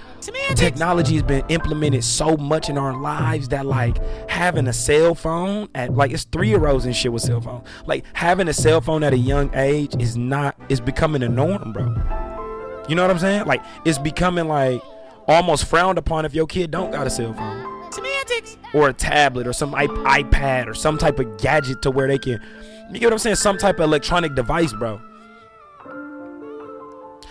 technology 0.56 1.16
has 1.16 1.24
been 1.24 1.44
implemented 1.50 2.06
so 2.06 2.38
much 2.38 2.70
in 2.70 2.78
our 2.78 2.98
lives 2.98 3.50
that 3.50 3.66
like 3.66 3.98
having 4.30 4.70
a 4.70 4.74
cell 4.74 5.16
phone 5.16 5.68
at 5.76 5.94
like 5.94 6.12
it's 6.12 6.24
three 6.24 6.48
year 6.48 6.66
olds 6.66 6.86
and 6.86 6.96
shit 6.96 7.12
with 7.12 7.24
cell 7.24 7.42
phone. 7.42 7.64
Like 7.86 8.06
having 8.14 8.48
a 8.48 8.54
cell 8.54 8.80
phone 8.80 9.04
at 9.04 9.12
a 9.12 9.18
young 9.18 9.54
age 9.54 10.02
is 10.02 10.16
not 10.16 10.56
is 10.70 10.80
becoming 10.80 11.24
a 11.24 11.30
norm, 11.30 11.74
bro. 11.74 11.94
You 12.88 12.96
know 12.96 13.02
what 13.02 13.12
I'm 13.12 13.20
saying? 13.20 13.48
Like 13.48 13.62
it's 13.84 13.98
becoming 13.98 14.48
like 14.48 14.82
almost 15.28 15.66
frowned 15.66 15.98
upon 15.98 16.24
if 16.24 16.34
your 16.34 16.48
kid 16.48 16.72
don't 16.72 16.92
got 16.92 17.06
a 17.06 17.10
cell 17.10 17.34
phone 17.34 17.65
semantics 17.92 18.58
or 18.74 18.90
a 18.90 18.94
tablet 18.94 19.48
or 19.48 19.54
some 19.54 19.74
iPad 19.74 20.68
or 20.68 20.74
some 20.74 20.98
type 20.98 21.20
of 21.20 21.38
gadget 21.38 21.82
to 21.82 21.92
where 21.92 22.08
they 22.08 22.18
can 22.18 22.42
you 22.92 23.00
get 23.00 23.06
what 23.06 23.14
I'm 23.14 23.20
saying 23.20 23.36
some 23.38 23.58
type 23.58 23.80
of 23.80 23.86
electronic 23.86 24.36
device 24.36 24.74
bro 24.74 25.02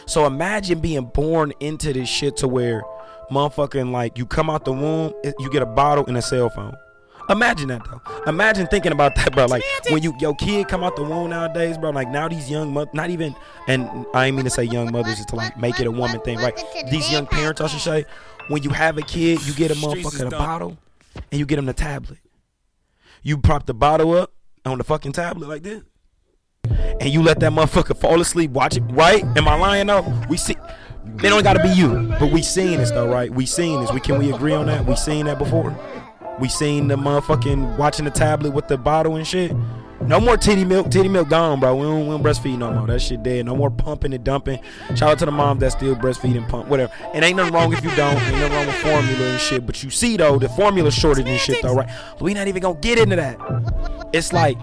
so 0.06 0.26
imagine 0.26 0.80
being 0.80 1.06
born 1.06 1.52
into 1.60 1.92
this 1.92 2.08
shit 2.08 2.36
to 2.38 2.48
where 2.48 2.82
motherfucking 3.30 3.90
like 3.90 4.18
you 4.18 4.26
come 4.26 4.50
out 4.50 4.64
the 4.64 4.72
womb 4.72 5.12
you 5.38 5.50
get 5.50 5.62
a 5.62 5.66
bottle 5.66 6.04
and 6.06 6.16
a 6.16 6.22
cell 6.22 6.50
phone 6.50 6.76
Imagine 7.30 7.68
that 7.68 7.82
though. 7.84 8.02
Imagine 8.26 8.66
thinking 8.66 8.92
about 8.92 9.14
that, 9.16 9.32
bro. 9.32 9.46
Like 9.46 9.62
when 9.88 10.02
you 10.02 10.14
your 10.18 10.34
kid 10.34 10.68
come 10.68 10.84
out 10.84 10.96
the 10.96 11.02
womb 11.02 11.30
nowadays, 11.30 11.78
bro. 11.78 11.90
Like 11.90 12.08
now 12.08 12.28
these 12.28 12.50
young 12.50 12.72
mothers, 12.72 12.92
not 12.92 13.10
even, 13.10 13.34
and 13.66 14.06
I 14.12 14.26
ain't 14.26 14.36
mean 14.36 14.44
to 14.44 14.50
say 14.50 14.64
young 14.64 14.92
mothers 14.92 15.24
to 15.24 15.36
like 15.36 15.56
make 15.58 15.80
it 15.80 15.86
a 15.86 15.90
woman 15.90 16.20
thing, 16.20 16.38
right? 16.38 16.62
These 16.90 17.10
young 17.10 17.26
parents, 17.26 17.60
I 17.60 17.68
should 17.68 17.80
say, 17.80 18.04
when 18.48 18.62
you 18.62 18.70
have 18.70 18.98
a 18.98 19.02
kid, 19.02 19.44
you 19.46 19.52
get 19.54 19.70
a 19.70 19.74
motherfucker 19.74 20.26
a 20.26 20.30
bottle, 20.30 20.76
and 21.30 21.38
you 21.38 21.46
get 21.46 21.58
him 21.58 21.66
the 21.66 21.72
tablet. 21.72 22.18
You 23.22 23.38
prop 23.38 23.66
the 23.66 23.74
bottle 23.74 24.12
up 24.12 24.32
on 24.64 24.78
the 24.78 24.84
fucking 24.84 25.12
tablet 25.12 25.48
like 25.48 25.62
this, 25.62 25.82
and 27.00 27.08
you 27.10 27.22
let 27.22 27.40
that 27.40 27.52
motherfucker 27.52 27.96
fall 27.96 28.20
asleep. 28.20 28.50
Watch 28.50 28.76
it, 28.76 28.82
right? 28.90 29.24
Am 29.36 29.48
I 29.48 29.54
lying 29.54 29.86
though? 29.86 30.04
We 30.28 30.36
see. 30.36 30.56
They 31.16 31.28
don't 31.28 31.42
gotta 31.42 31.62
be 31.62 31.68
you, 31.68 32.14
but 32.18 32.32
we 32.32 32.42
seen 32.42 32.78
this 32.78 32.90
though, 32.90 33.08
right? 33.08 33.30
We 33.30 33.46
seen 33.46 33.80
this. 33.80 33.92
We 33.92 34.00
can 34.00 34.18
we 34.18 34.32
agree 34.32 34.54
on 34.54 34.66
that? 34.66 34.86
We 34.86 34.96
seen 34.96 35.26
that 35.26 35.38
before. 35.38 35.78
We 36.40 36.48
seen 36.48 36.88
the 36.88 36.96
motherfucking 36.96 37.76
watching 37.78 38.04
the 38.06 38.10
tablet 38.10 38.52
with 38.52 38.68
the 38.68 38.76
bottle 38.76 39.16
and 39.16 39.26
shit. 39.26 39.52
No 40.06 40.20
more 40.20 40.36
titty 40.36 40.64
milk. 40.64 40.90
Titty 40.90 41.08
milk 41.08 41.28
gone, 41.28 41.60
bro. 41.60 41.74
We 41.76 41.82
don't, 41.82 42.00
we 42.00 42.10
don't 42.10 42.22
breastfeed 42.22 42.58
no 42.58 42.72
more. 42.72 42.86
That 42.86 43.00
shit 43.00 43.22
dead. 43.22 43.46
No 43.46 43.56
more 43.56 43.70
pumping 43.70 44.12
and 44.12 44.22
dumping. 44.22 44.60
Shout 44.90 45.02
out 45.02 45.18
to 45.20 45.24
the 45.24 45.30
moms 45.30 45.60
that 45.60 45.72
still 45.72 45.96
breastfeed 45.96 46.36
and 46.36 46.46
pump, 46.46 46.68
whatever. 46.68 46.92
And 47.14 47.24
ain't 47.24 47.36
nothing 47.36 47.54
wrong 47.54 47.72
if 47.72 47.82
you 47.82 47.90
don't. 47.96 48.16
Ain't 48.16 48.38
nothing 48.38 48.52
wrong 48.52 48.66
with 48.66 48.76
formula 48.76 49.30
and 49.30 49.40
shit. 49.40 49.64
But 49.64 49.82
you 49.82 49.90
see 49.90 50.16
though, 50.16 50.38
the 50.38 50.48
formula 50.50 50.90
shortage 50.90 51.26
and 51.26 51.40
shit 51.40 51.62
though, 51.62 51.74
right? 51.74 51.90
We 52.20 52.34
not 52.34 52.48
even 52.48 52.60
gonna 52.62 52.78
get 52.80 52.98
into 52.98 53.16
that. 53.16 53.38
It's 54.12 54.32
like 54.32 54.58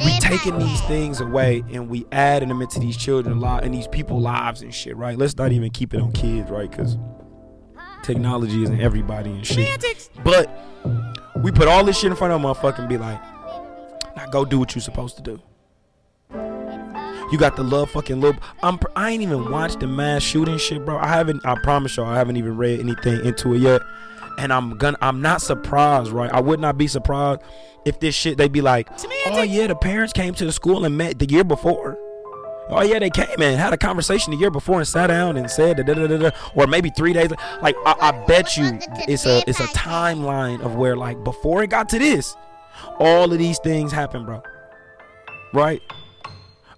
we 0.00 0.18
taking 0.18 0.58
these 0.58 0.80
things 0.82 1.20
away 1.20 1.62
and 1.72 1.88
we 1.88 2.04
adding 2.10 2.48
them 2.48 2.60
into 2.60 2.80
these 2.80 2.96
children 2.96 3.40
lives 3.40 3.64
and 3.64 3.72
these 3.74 3.88
people 3.88 4.20
lives 4.20 4.62
and 4.62 4.74
shit, 4.74 4.96
right? 4.96 5.16
Let's 5.16 5.36
not 5.36 5.52
even 5.52 5.70
keep 5.70 5.94
it 5.94 6.00
on 6.00 6.12
kids, 6.12 6.50
right? 6.50 6.70
Because 6.70 6.98
technology 8.02 8.62
isn't 8.64 8.80
everybody 8.80 9.30
and 9.30 9.46
shit. 9.46 10.10
But 10.24 10.50
we 11.42 11.52
put 11.52 11.68
all 11.68 11.84
this 11.84 11.98
shit 11.98 12.10
in 12.10 12.16
front 12.16 12.32
of 12.32 12.42
them, 12.42 12.52
motherfucker, 12.52 12.80
and 12.80 12.88
be 12.88 12.98
like, 12.98 13.20
go 14.32 14.44
do 14.44 14.58
what 14.58 14.74
you're 14.74 14.82
supposed 14.82 15.16
to 15.16 15.22
do. 15.22 15.40
You 17.30 17.38
got 17.38 17.56
the 17.56 17.62
love 17.62 17.90
fucking 17.90 18.20
little. 18.20 18.40
I'm. 18.62 18.78
I 18.94 19.10
ain't 19.10 19.22
even 19.22 19.50
watched 19.50 19.80
the 19.80 19.86
mass 19.86 20.22
shooting 20.22 20.58
shit, 20.58 20.84
bro. 20.84 20.98
I 20.98 21.08
haven't. 21.08 21.44
I 21.46 21.54
promise 21.62 21.96
y'all, 21.96 22.06
I 22.06 22.16
haven't 22.16 22.36
even 22.36 22.56
read 22.56 22.80
anything 22.80 23.24
into 23.24 23.54
it 23.54 23.58
yet. 23.58 23.80
And 24.38 24.52
I'm 24.52 24.76
gonna. 24.76 24.98
I'm 25.00 25.22
not 25.22 25.40
surprised, 25.40 26.10
right? 26.10 26.30
I 26.30 26.40
would 26.40 26.60
not 26.60 26.76
be 26.76 26.86
surprised 26.86 27.40
if 27.84 28.00
this 28.00 28.14
shit 28.14 28.38
They'd 28.38 28.52
be 28.52 28.60
like, 28.60 28.88
oh 29.26 29.42
yeah, 29.42 29.66
the 29.66 29.74
parents 29.74 30.12
came 30.12 30.34
to 30.34 30.44
the 30.44 30.52
school 30.52 30.84
and 30.84 30.96
met 30.96 31.18
the 31.18 31.26
year 31.26 31.44
before. 31.44 31.98
Oh 32.68 32.82
yeah, 32.82 32.98
they 32.98 33.10
came 33.10 33.40
and 33.40 33.58
had 33.58 33.72
a 33.72 33.76
conversation 33.76 34.32
the 34.32 34.38
year 34.38 34.50
before 34.50 34.78
and 34.78 34.88
sat 34.88 35.08
down 35.08 35.36
and 35.36 35.50
said 35.50 35.78
da, 35.78 35.82
da, 35.82 36.06
da, 36.06 36.16
da, 36.16 36.30
or 36.54 36.66
maybe 36.66 36.90
three 36.90 37.12
days. 37.12 37.30
Like 37.60 37.76
I, 37.84 37.94
I 38.00 38.26
bet 38.26 38.56
you, 38.56 38.78
it's 39.08 39.26
a 39.26 39.42
it's 39.48 39.60
a 39.60 39.66
timeline 39.68 40.60
of 40.60 40.76
where 40.76 40.96
like 40.96 41.22
before 41.24 41.62
it 41.62 41.70
got 41.70 41.88
to 41.90 41.98
this, 41.98 42.36
all 42.98 43.32
of 43.32 43.38
these 43.38 43.58
things 43.58 43.92
happen, 43.92 44.24
bro. 44.24 44.42
Right? 45.52 45.82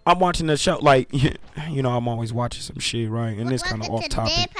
I'm 0.06 0.18
watching 0.18 0.46
the 0.46 0.56
show, 0.56 0.78
like 0.78 1.08
you 1.70 1.82
know, 1.82 1.90
I'm 1.90 2.08
always 2.08 2.32
watching 2.32 2.62
some 2.62 2.78
shit, 2.78 3.11
right? 3.11 3.37
And 3.37 3.49
this 3.49 3.62
kind 3.62 3.82
of 3.82 3.90
off 3.90 4.08
topic. 4.08 4.50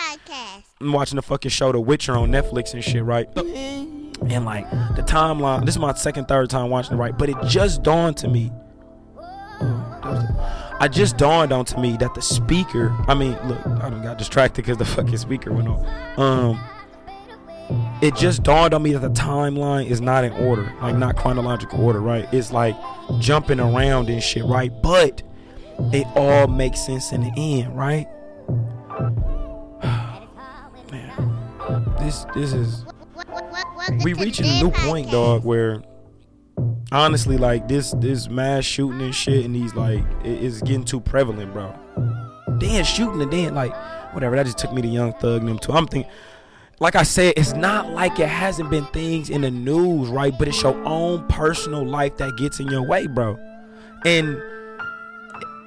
I'm 0.81 0.93
watching 0.93 1.17
the 1.17 1.23
fucking 1.23 1.51
show 1.51 1.73
The 1.73 1.81
Witcher 1.81 2.13
on 2.17 2.31
Netflix 2.31 2.75
and 2.75 2.83
shit, 2.83 3.05
right? 3.05 3.29
And 3.37 4.45
like 4.45 4.71
the 4.71 5.03
timeline, 5.03 5.65
this 5.65 5.75
is 5.75 5.79
my 5.79 5.93
second, 5.95 6.27
third 6.29 6.51
time 6.51 6.71
watching 6.71 6.95
it, 6.95 6.99
right? 6.99 7.17
But 7.17 7.31
it 7.31 7.37
just 7.47 7.83
dawned 7.83 8.17
to 8.19 8.29
me. 8.29 8.51
I 10.81 10.89
just 10.91 11.17
dawned 11.17 11.53
on 11.53 11.65
to 11.67 11.79
me 11.81 11.97
that 11.99 12.15
the 12.15 12.23
speaker, 12.23 12.95
I 13.07 13.15
mean, 13.15 13.33
look, 13.47 13.65
I 13.67 13.89
don't 13.91 14.03
got 14.03 14.19
distracted 14.19 14.63
because 14.63 14.77
the 14.77 14.85
fucking 14.85 15.17
speaker 15.17 15.53
went 15.53 15.69
off. 15.69 15.87
Um, 16.19 16.61
it 18.02 18.14
just 18.14 18.42
dawned 18.42 18.75
on 18.75 18.83
me 18.83 18.92
that 18.92 19.00
the 19.00 19.11
timeline 19.11 19.87
is 19.87 20.00
not 20.00 20.25
in 20.25 20.33
order, 20.33 20.73
like 20.83 20.97
not 20.97 21.16
chronological 21.16 21.80
order, 21.80 22.00
right? 22.00 22.28
It's 22.33 22.52
like 22.52 22.76
jumping 23.18 23.61
around 23.61 24.11
and 24.11 24.23
shit, 24.23 24.44
right? 24.44 24.71
But 24.83 25.23
it 25.92 26.06
all 26.14 26.47
makes 26.47 26.85
sense 26.85 27.12
in 27.12 27.23
the 27.23 27.33
end, 27.37 27.76
right? 27.76 28.06
Man, 30.92 31.97
this 31.99 32.26
this 32.35 32.52
is 32.52 32.85
we 34.02 34.14
reaching 34.14 34.47
a 34.47 34.62
new 34.62 34.71
point, 34.71 35.11
dog, 35.11 35.44
where 35.44 35.83
honestly, 36.92 37.38
like 37.38 37.68
this 37.68 37.92
this 37.99 38.28
mass 38.28 38.64
shooting 38.64 39.00
and 39.00 39.14
shit, 39.14 39.44
and 39.44 39.54
these 39.54 39.75
like 39.75 40.00
it, 40.25 40.44
it's 40.44 40.61
getting 40.61 40.85
too 40.85 41.00
prevalent, 41.00 41.52
bro. 41.52 41.75
Then 42.59 42.85
shooting 42.85 43.23
and 43.23 43.33
then 43.33 43.54
like 43.54 43.75
whatever. 44.12 44.37
That 44.37 44.47
just 44.47 44.59
took 44.59 44.73
me 44.73 44.83
to 44.83 44.88
Young 44.88 45.12
Thug 45.14 45.40
and 45.40 45.49
them 45.49 45.59
too. 45.59 45.73
I'm 45.73 45.87
thinking 45.87 46.11
like 46.81 46.97
I 46.97 47.02
said, 47.02 47.35
it's 47.37 47.54
not 47.54 47.90
like 47.90 48.19
it 48.19 48.28
hasn't 48.28 48.71
been 48.71 48.87
things 48.87 49.31
in 49.31 49.43
the 49.43 49.50
news, 49.50 50.09
right? 50.09 50.33
But 50.38 50.49
it's 50.49 50.62
your 50.62 50.76
own 50.85 51.26
personal 51.28 51.85
life 51.85 52.16
that 52.19 52.37
gets 52.37 52.61
in 52.61 52.69
your 52.69 52.83
way, 52.83 53.07
bro. 53.07 53.38
And 54.04 54.40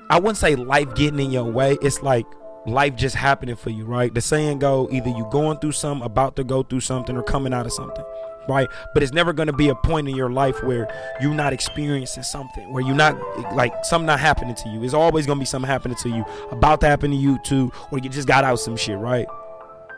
I 0.09 0.19
wouldn't 0.19 0.37
say 0.37 0.55
life 0.55 0.93
getting 0.95 1.19
in 1.19 1.31
your 1.31 1.45
way. 1.51 1.77
It's 1.81 2.01
like 2.01 2.25
life 2.65 2.95
just 2.95 3.15
happening 3.15 3.55
for 3.55 3.69
you, 3.69 3.85
right? 3.85 4.13
The 4.13 4.21
saying 4.21 4.59
go, 4.59 4.89
either 4.91 5.09
you 5.09 5.27
going 5.31 5.57
through 5.59 5.71
something, 5.71 6.05
about 6.05 6.35
to 6.35 6.43
go 6.43 6.63
through 6.63 6.81
something, 6.81 7.15
or 7.15 7.23
coming 7.23 7.53
out 7.53 7.65
of 7.65 7.71
something, 7.71 8.03
right? 8.49 8.67
But 8.93 9.03
it's 9.03 9.13
never 9.13 9.33
gonna 9.33 9.53
be 9.53 9.69
a 9.69 9.75
point 9.75 10.09
in 10.09 10.15
your 10.15 10.29
life 10.29 10.61
where 10.63 10.87
you're 11.21 11.33
not 11.33 11.53
experiencing 11.53 12.23
something, 12.23 12.71
where 12.71 12.83
you're 12.83 12.95
not 12.95 13.17
like 13.55 13.73
something 13.85 14.05
not 14.05 14.19
happening 14.19 14.55
to 14.55 14.69
you. 14.69 14.83
It's 14.83 14.93
always 14.93 15.25
gonna 15.25 15.39
be 15.39 15.45
something 15.45 15.69
happening 15.69 15.97
to 16.03 16.09
you, 16.09 16.25
about 16.51 16.81
to 16.81 16.87
happen 16.87 17.11
to 17.11 17.17
you 17.17 17.39
too, 17.43 17.71
or 17.91 17.99
you 17.99 18.09
just 18.09 18.27
got 18.27 18.43
out 18.43 18.59
some 18.59 18.75
shit, 18.75 18.97
right? 18.97 19.27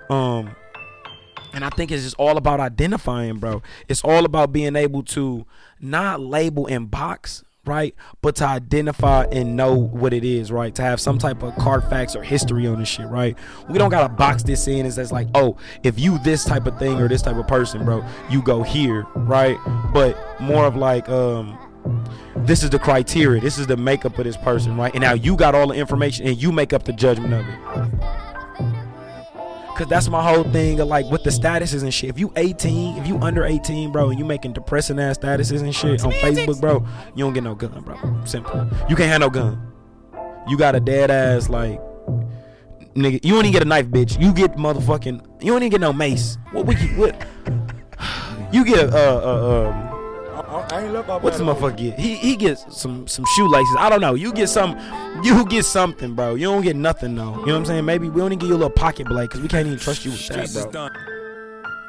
Um, 0.09 0.55
and 1.53 1.65
I 1.65 1.69
think 1.69 1.91
it's 1.91 2.03
just 2.03 2.15
all 2.17 2.37
about 2.37 2.59
identifying, 2.59 3.37
bro. 3.37 3.61
It's 3.87 4.03
all 4.03 4.25
about 4.25 4.51
being 4.51 4.75
able 4.75 5.03
to 5.03 5.45
not 5.79 6.19
label 6.19 6.67
and 6.67 6.89
box, 6.89 7.43
right? 7.65 7.95
But 8.21 8.35
to 8.37 8.45
identify 8.45 9.25
and 9.25 9.55
know 9.55 9.75
what 9.75 10.13
it 10.13 10.23
is, 10.23 10.51
right? 10.51 10.73
To 10.75 10.81
have 10.81 10.99
some 10.99 11.17
type 11.17 11.43
of 11.43 11.55
card 11.55 11.83
facts 11.85 12.15
or 12.15 12.23
history 12.23 12.67
on 12.67 12.79
this 12.79 12.89
shit, 12.89 13.07
right? 13.07 13.37
We 13.69 13.77
don't 13.77 13.89
gotta 13.89 14.09
box 14.09 14.43
this 14.43 14.67
in 14.67 14.85
as 14.85 14.95
that's 14.95 15.11
like, 15.11 15.27
oh, 15.35 15.57
if 15.83 15.99
you 15.99 16.17
this 16.19 16.45
type 16.45 16.67
of 16.67 16.77
thing 16.79 16.99
or 16.99 17.07
this 17.07 17.21
type 17.21 17.35
of 17.35 17.47
person, 17.47 17.85
bro, 17.85 18.03
you 18.29 18.41
go 18.41 18.63
here, 18.63 19.05
right? 19.15 19.57
But 19.93 20.17
more 20.39 20.65
of 20.65 20.75
like, 20.75 21.09
um, 21.09 21.57
this 22.35 22.63
is 22.63 22.69
the 22.69 22.79
criteria, 22.79 23.41
this 23.41 23.57
is 23.57 23.67
the 23.67 23.77
makeup 23.77 24.17
of 24.17 24.25
this 24.25 24.37
person, 24.37 24.77
right? 24.77 24.93
And 24.93 25.01
now 25.01 25.13
you 25.13 25.35
got 25.35 25.55
all 25.55 25.67
the 25.67 25.75
information 25.75 26.27
and 26.27 26.37
you 26.41 26.51
make 26.51 26.73
up 26.73 26.83
the 26.83 26.93
judgment 26.93 27.33
of 27.33 27.45
it. 27.47 28.28
Cause 29.79 29.87
that's 29.87 30.09
my 30.09 30.21
whole 30.21 30.43
thing 30.43 30.81
of 30.81 30.89
like 30.89 31.05
with 31.05 31.23
the 31.23 31.29
statuses 31.29 31.83
and 31.83 31.93
shit. 31.93 32.09
If 32.09 32.19
you 32.19 32.33
18, 32.35 32.97
if 32.97 33.07
you 33.07 33.17
under 33.19 33.45
18, 33.45 33.93
bro, 33.93 34.09
and 34.09 34.19
you 34.19 34.25
making 34.25 34.51
depressing 34.51 34.99
ass 34.99 35.17
statuses 35.17 35.61
and 35.61 35.73
shit 35.73 36.03
on 36.03 36.11
Facebook, 36.11 36.59
bro, 36.59 36.85
you 37.15 37.23
don't 37.23 37.31
get 37.31 37.43
no 37.43 37.55
gun, 37.55 37.81
bro. 37.83 37.95
Simple. 38.25 38.69
You 38.89 38.97
can't 38.97 39.09
have 39.09 39.21
no 39.21 39.29
gun. 39.29 39.71
You 40.49 40.57
got 40.57 40.75
a 40.75 40.81
dead 40.81 41.09
ass 41.09 41.47
like 41.47 41.79
nigga. 42.93 43.23
You 43.23 43.35
don't 43.35 43.45
even 43.45 43.53
get 43.53 43.61
a 43.61 43.65
knife, 43.65 43.85
bitch. 43.85 44.21
You 44.21 44.33
get 44.33 44.57
motherfucking. 44.57 45.41
You 45.41 45.53
don't 45.53 45.63
even 45.63 45.69
get 45.69 45.79
no 45.79 45.93
mace. 45.93 46.37
What 46.51 46.65
we 46.65 46.75
what? 46.97 47.15
You 48.51 48.65
get 48.65 48.91
uh 48.93 49.21
uh 49.23 49.69
um. 49.69 49.88
I 50.49 50.83
ain't 50.83 50.93
look 50.93 51.07
up 51.07 51.21
What's 51.21 51.37
the 51.37 51.43
motherfucker 51.43 51.77
get? 51.77 51.99
He 51.99 52.15
he 52.15 52.35
gets 52.35 52.65
some 52.75 53.07
some 53.07 53.25
shoelaces. 53.35 53.75
I 53.77 53.89
don't 53.89 54.01
know. 54.01 54.15
You 54.15 54.33
get 54.33 54.47
some. 54.49 54.77
You 55.23 55.45
get 55.45 55.63
something, 55.65 56.15
bro. 56.15 56.35
You 56.35 56.45
don't 56.45 56.63
get 56.63 56.75
nothing 56.75 57.15
though. 57.15 57.39
You 57.39 57.45
know 57.47 57.53
what 57.53 57.55
I'm 57.55 57.65
saying? 57.65 57.85
Maybe 57.85 58.09
we 58.09 58.21
only 58.21 58.35
give 58.35 58.49
you 58.49 58.55
a 58.55 58.57
little 58.57 58.69
pocket 58.69 59.07
blade 59.07 59.29
because 59.29 59.41
we 59.41 59.47
can't 59.47 59.67
even 59.67 59.77
trust 59.77 60.05
you 60.05 60.11
with 60.11 60.27
that, 60.29 60.71
bro. 60.71 60.89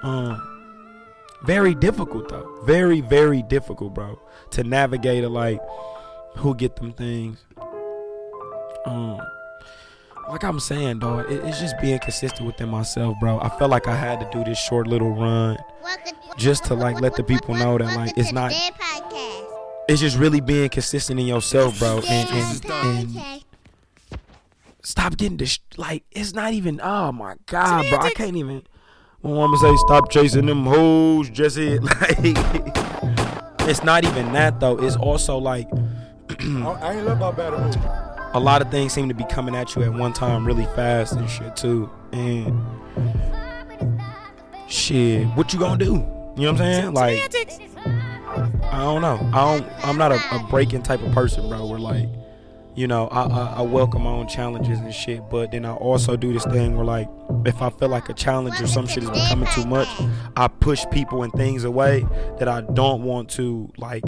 Um, 0.03 0.61
very 1.45 1.75
difficult 1.75 2.29
though. 2.29 2.63
Very 2.65 3.01
very 3.01 3.43
difficult, 3.43 3.95
bro, 3.95 4.19
to 4.51 4.65
navigate 4.65 5.25
a 5.25 5.29
like 5.29 5.61
who 6.37 6.55
get 6.55 6.77
them 6.77 6.93
things. 6.93 7.43
Um, 8.85 9.21
like 10.29 10.45
I'm 10.45 10.61
saying, 10.61 10.99
dog, 11.01 11.31
it, 11.31 11.45
it's 11.45 11.61
just 11.61 11.81
being 11.81 11.99
consistent 11.99 12.47
within 12.47 12.69
myself, 12.69 13.17
bro. 13.21 13.41
I 13.41 13.49
felt 13.59 13.71
like 13.71 13.87
I 13.89 13.97
had 13.97 14.21
to 14.21 14.29
do 14.37 14.45
this 14.45 14.59
short 14.59 14.87
little 14.87 15.15
run 15.15 15.57
just 16.37 16.65
to 16.67 16.75
like 16.75 17.01
let 17.01 17.17
the 17.17 17.23
people 17.23 17.55
know 17.55 17.79
that 17.79 17.97
like 17.97 18.17
it's 18.17 18.33
not. 18.33 18.53
It's 19.89 20.01
just 20.01 20.19
really 20.19 20.41
being 20.41 20.69
consistent 20.69 21.19
in 21.19 21.27
yourself, 21.27 21.79
bro, 21.79 22.01
and 22.09 22.29
and, 22.31 22.65
and 22.71 23.45
stop 24.83 25.17
getting 25.17 25.37
this. 25.37 25.59
Like 25.77 26.05
it's 26.11 26.33
not 26.33 26.53
even. 26.53 26.81
Oh 26.83 27.13
my 27.13 27.37
god, 27.47 27.87
bro, 27.89 27.99
I 27.99 28.11
can't 28.11 28.37
even. 28.37 28.63
My 29.23 29.31
mama 29.31 29.57
say 29.59 29.75
stop 29.77 30.11
chasing 30.11 30.47
them 30.47 30.65
hoes, 30.65 31.31
Jesse. 31.31 31.79
Like 32.01 33.69
it's 33.69 33.85
not 33.85 34.05
even 34.05 34.33
that 34.33 34.59
though. 34.59 34.79
It's 34.79 34.97
also 34.97 35.37
like 35.39 35.69
I 36.41 36.95
ain't 36.95 37.07
about 37.07 37.37
better 37.37 38.01
a 38.33 38.41
lot 38.41 38.63
of 38.63 38.71
things 38.71 38.93
seem 38.93 39.09
to 39.09 39.15
be 39.15 39.25
coming 39.25 39.57
at 39.57 39.75
you 39.75 39.83
at 39.83 39.93
one 39.93 40.13
time 40.13 40.47
really 40.47 40.67
fast 40.77 41.15
and 41.15 41.29
shit 41.29 41.57
too. 41.57 41.91
And 42.13 42.61
shit, 44.69 45.27
what 45.29 45.53
you 45.53 45.59
gonna 45.59 45.85
do? 45.85 46.20
You 46.41 46.47
know 46.47 46.53
what 46.53 46.63
I'm 46.63 46.73
saying? 46.73 46.95
Like 46.95 47.19
I 48.73 48.79
don't 48.79 49.03
know. 49.03 49.31
I 49.35 49.59
don't 49.59 49.85
I'm 49.85 49.99
not 49.99 50.11
a, 50.11 50.19
a 50.35 50.47
breaking 50.49 50.83
type 50.83 51.03
of 51.03 51.13
person, 51.13 51.47
bro. 51.51 51.67
Where 51.67 51.79
like, 51.79 52.09
you 52.75 52.87
know, 52.87 53.09
I, 53.09 53.25
I 53.25 53.47
I 53.59 53.61
welcome 53.61 54.05
my 54.05 54.11
own 54.11 54.27
challenges 54.27 54.79
and 54.79 54.95
shit, 54.95 55.21
but 55.29 55.51
then 55.51 55.67
I 55.67 55.75
also 55.75 56.17
do 56.17 56.33
this 56.33 56.47
thing 56.47 56.77
where 56.77 56.87
like 56.87 57.11
if 57.45 57.61
I 57.61 57.69
feel 57.69 57.91
like 57.91 58.09
a 58.09 58.15
challenge 58.15 58.59
or 58.59 58.67
some 58.67 58.87
shit 58.87 59.03
is 59.03 59.11
becoming 59.11 59.51
too 59.53 59.67
much, 59.67 59.89
I 60.35 60.49
push 60.49 60.87
people 60.91 61.25
and 61.25 61.33
things 61.35 61.65
away 61.65 62.07
that 62.39 62.49
I 62.49 62.63
don't 62.63 63.03
want 63.03 63.29
to 63.33 63.71
like 63.77 64.05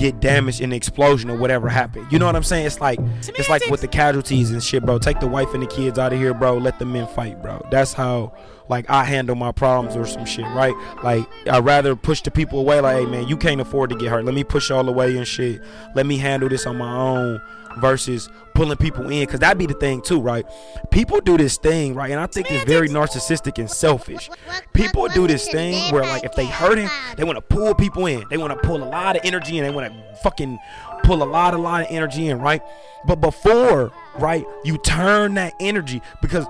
get 0.00 0.18
damaged 0.18 0.62
in 0.62 0.70
the 0.70 0.76
explosion 0.76 1.28
or 1.28 1.36
whatever 1.36 1.68
happened. 1.68 2.10
You 2.10 2.18
know 2.18 2.24
what 2.24 2.34
I'm 2.34 2.42
saying? 2.42 2.64
It's 2.64 2.80
like 2.80 2.98
it's 3.28 3.50
like 3.50 3.66
with 3.66 3.82
the 3.82 3.88
casualties 3.88 4.50
and 4.50 4.62
shit, 4.62 4.84
bro. 4.84 4.98
Take 4.98 5.20
the 5.20 5.26
wife 5.26 5.52
and 5.52 5.62
the 5.62 5.66
kids 5.66 5.98
out 5.98 6.14
of 6.14 6.18
here, 6.18 6.32
bro. 6.32 6.56
Let 6.56 6.78
the 6.78 6.86
men 6.86 7.06
fight, 7.06 7.42
bro. 7.42 7.64
That's 7.70 7.92
how 7.92 8.32
like 8.70 8.88
I 8.88 9.04
handle 9.04 9.36
my 9.36 9.52
problems 9.52 9.96
or 9.96 10.06
some 10.06 10.24
shit, 10.24 10.46
right? 10.46 10.74
Like 11.04 11.28
I'd 11.46 11.64
rather 11.64 11.94
push 11.94 12.22
the 12.22 12.30
people 12.30 12.60
away, 12.60 12.80
like, 12.80 12.96
hey 12.96 13.06
man, 13.06 13.28
you 13.28 13.36
can't 13.36 13.60
afford 13.60 13.90
to 13.90 13.96
get 13.96 14.08
hurt. 14.08 14.24
Let 14.24 14.34
me 14.34 14.42
push 14.42 14.70
y'all 14.70 14.88
away 14.88 15.16
and 15.18 15.28
shit. 15.28 15.60
Let 15.94 16.06
me 16.06 16.16
handle 16.16 16.48
this 16.48 16.66
on 16.66 16.78
my 16.78 16.96
own. 16.96 17.42
Versus 17.78 18.28
pulling 18.54 18.76
people 18.76 19.04
in 19.08 19.24
because 19.24 19.40
that'd 19.40 19.58
be 19.58 19.66
the 19.66 19.74
thing 19.74 20.02
too 20.02 20.20
right? 20.20 20.44
People 20.90 21.20
do 21.20 21.36
this 21.36 21.56
thing 21.56 21.94
right 21.94 22.10
and 22.10 22.20
i 22.20 22.26
think 22.26 22.50
it's 22.50 22.64
very 22.64 22.88
narcissistic 22.88 23.58
and 23.58 23.70
selfish. 23.70 24.30
People 24.72 25.08
do 25.08 25.26
this 25.26 25.48
thing 25.48 25.92
where 25.92 26.02
like 26.02 26.24
if 26.24 26.34
they 26.34 26.46
hurting 26.46 26.88
they 27.16 27.24
want 27.24 27.36
to 27.36 27.42
pull 27.42 27.74
people 27.74 28.06
in. 28.06 28.24
They 28.30 28.36
want 28.36 28.52
to 28.52 28.66
pull 28.66 28.82
a 28.82 28.84
lot 28.88 29.16
of 29.16 29.22
energy 29.24 29.58
and 29.58 29.66
they 29.66 29.74
want 29.74 29.92
to 29.92 30.16
fucking 30.22 30.58
pull 31.04 31.22
a 31.22 31.24
lot 31.24 31.54
a 31.54 31.58
lot 31.58 31.82
of 31.82 31.86
energy 31.90 32.28
in 32.28 32.40
right? 32.40 32.62
But 33.06 33.16
before 33.16 33.92
right 34.18 34.44
you 34.64 34.76
turn 34.78 35.34
that 35.34 35.54
energy 35.60 36.02
because 36.20 36.46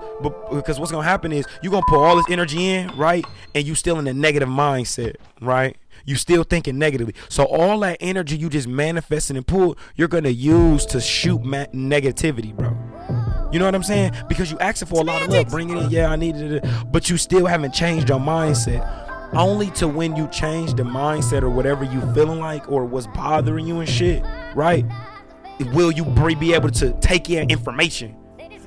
because 0.51 0.79
what's 0.79 0.91
gonna 0.91 1.07
happen 1.07 1.31
is 1.31 1.45
you're 1.61 1.71
gonna 1.71 1.85
pull 1.87 2.03
all 2.03 2.15
this 2.15 2.25
energy 2.29 2.69
in 2.69 2.87
right 2.97 3.23
and 3.55 3.65
you 3.65 3.75
still 3.75 3.99
in 3.99 4.07
a 4.07 4.13
negative 4.13 4.49
mindset 4.49 5.15
right 5.39 5.77
you 6.05 6.15
still 6.15 6.43
thinking 6.43 6.77
negatively. 6.77 7.15
So 7.29 7.45
all 7.45 7.79
that 7.81 7.97
energy 7.99 8.37
you 8.37 8.49
just 8.49 8.67
manifesting 8.67 9.37
and 9.37 9.45
pull, 9.45 9.77
you're 9.95 10.07
gonna 10.07 10.29
use 10.29 10.85
to 10.87 11.01
shoot 11.01 11.43
ma- 11.43 11.65
negativity, 11.73 12.55
bro. 12.55 12.75
You 13.51 13.59
know 13.59 13.65
what 13.65 13.75
I'm 13.75 13.83
saying? 13.83 14.13
Because 14.29 14.49
you 14.49 14.57
asking 14.59 14.87
for 14.87 15.01
a 15.01 15.03
lot 15.03 15.21
of 15.21 15.29
love, 15.29 15.49
bring 15.49 15.69
it 15.69 15.77
in. 15.77 15.89
Yeah, 15.89 16.09
I 16.09 16.15
needed 16.15 16.53
it, 16.53 16.65
but 16.91 17.09
you 17.09 17.17
still 17.17 17.45
haven't 17.45 17.73
changed 17.73 18.09
your 18.09 18.19
mindset. 18.19 18.87
Only 19.33 19.69
to 19.71 19.87
when 19.87 20.15
you 20.15 20.27
change 20.27 20.73
the 20.73 20.83
mindset 20.83 21.41
or 21.41 21.49
whatever 21.49 21.83
you 21.85 22.01
feeling 22.13 22.39
like 22.39 22.69
or 22.69 22.85
what's 22.85 23.07
bothering 23.07 23.65
you 23.65 23.79
and 23.79 23.87
shit, 23.87 24.23
right? 24.55 24.85
Will 25.73 25.91
you 25.91 26.03
be 26.05 26.53
able 26.53 26.69
to 26.71 26.91
take 26.99 27.29
in 27.29 27.49
information? 27.49 28.15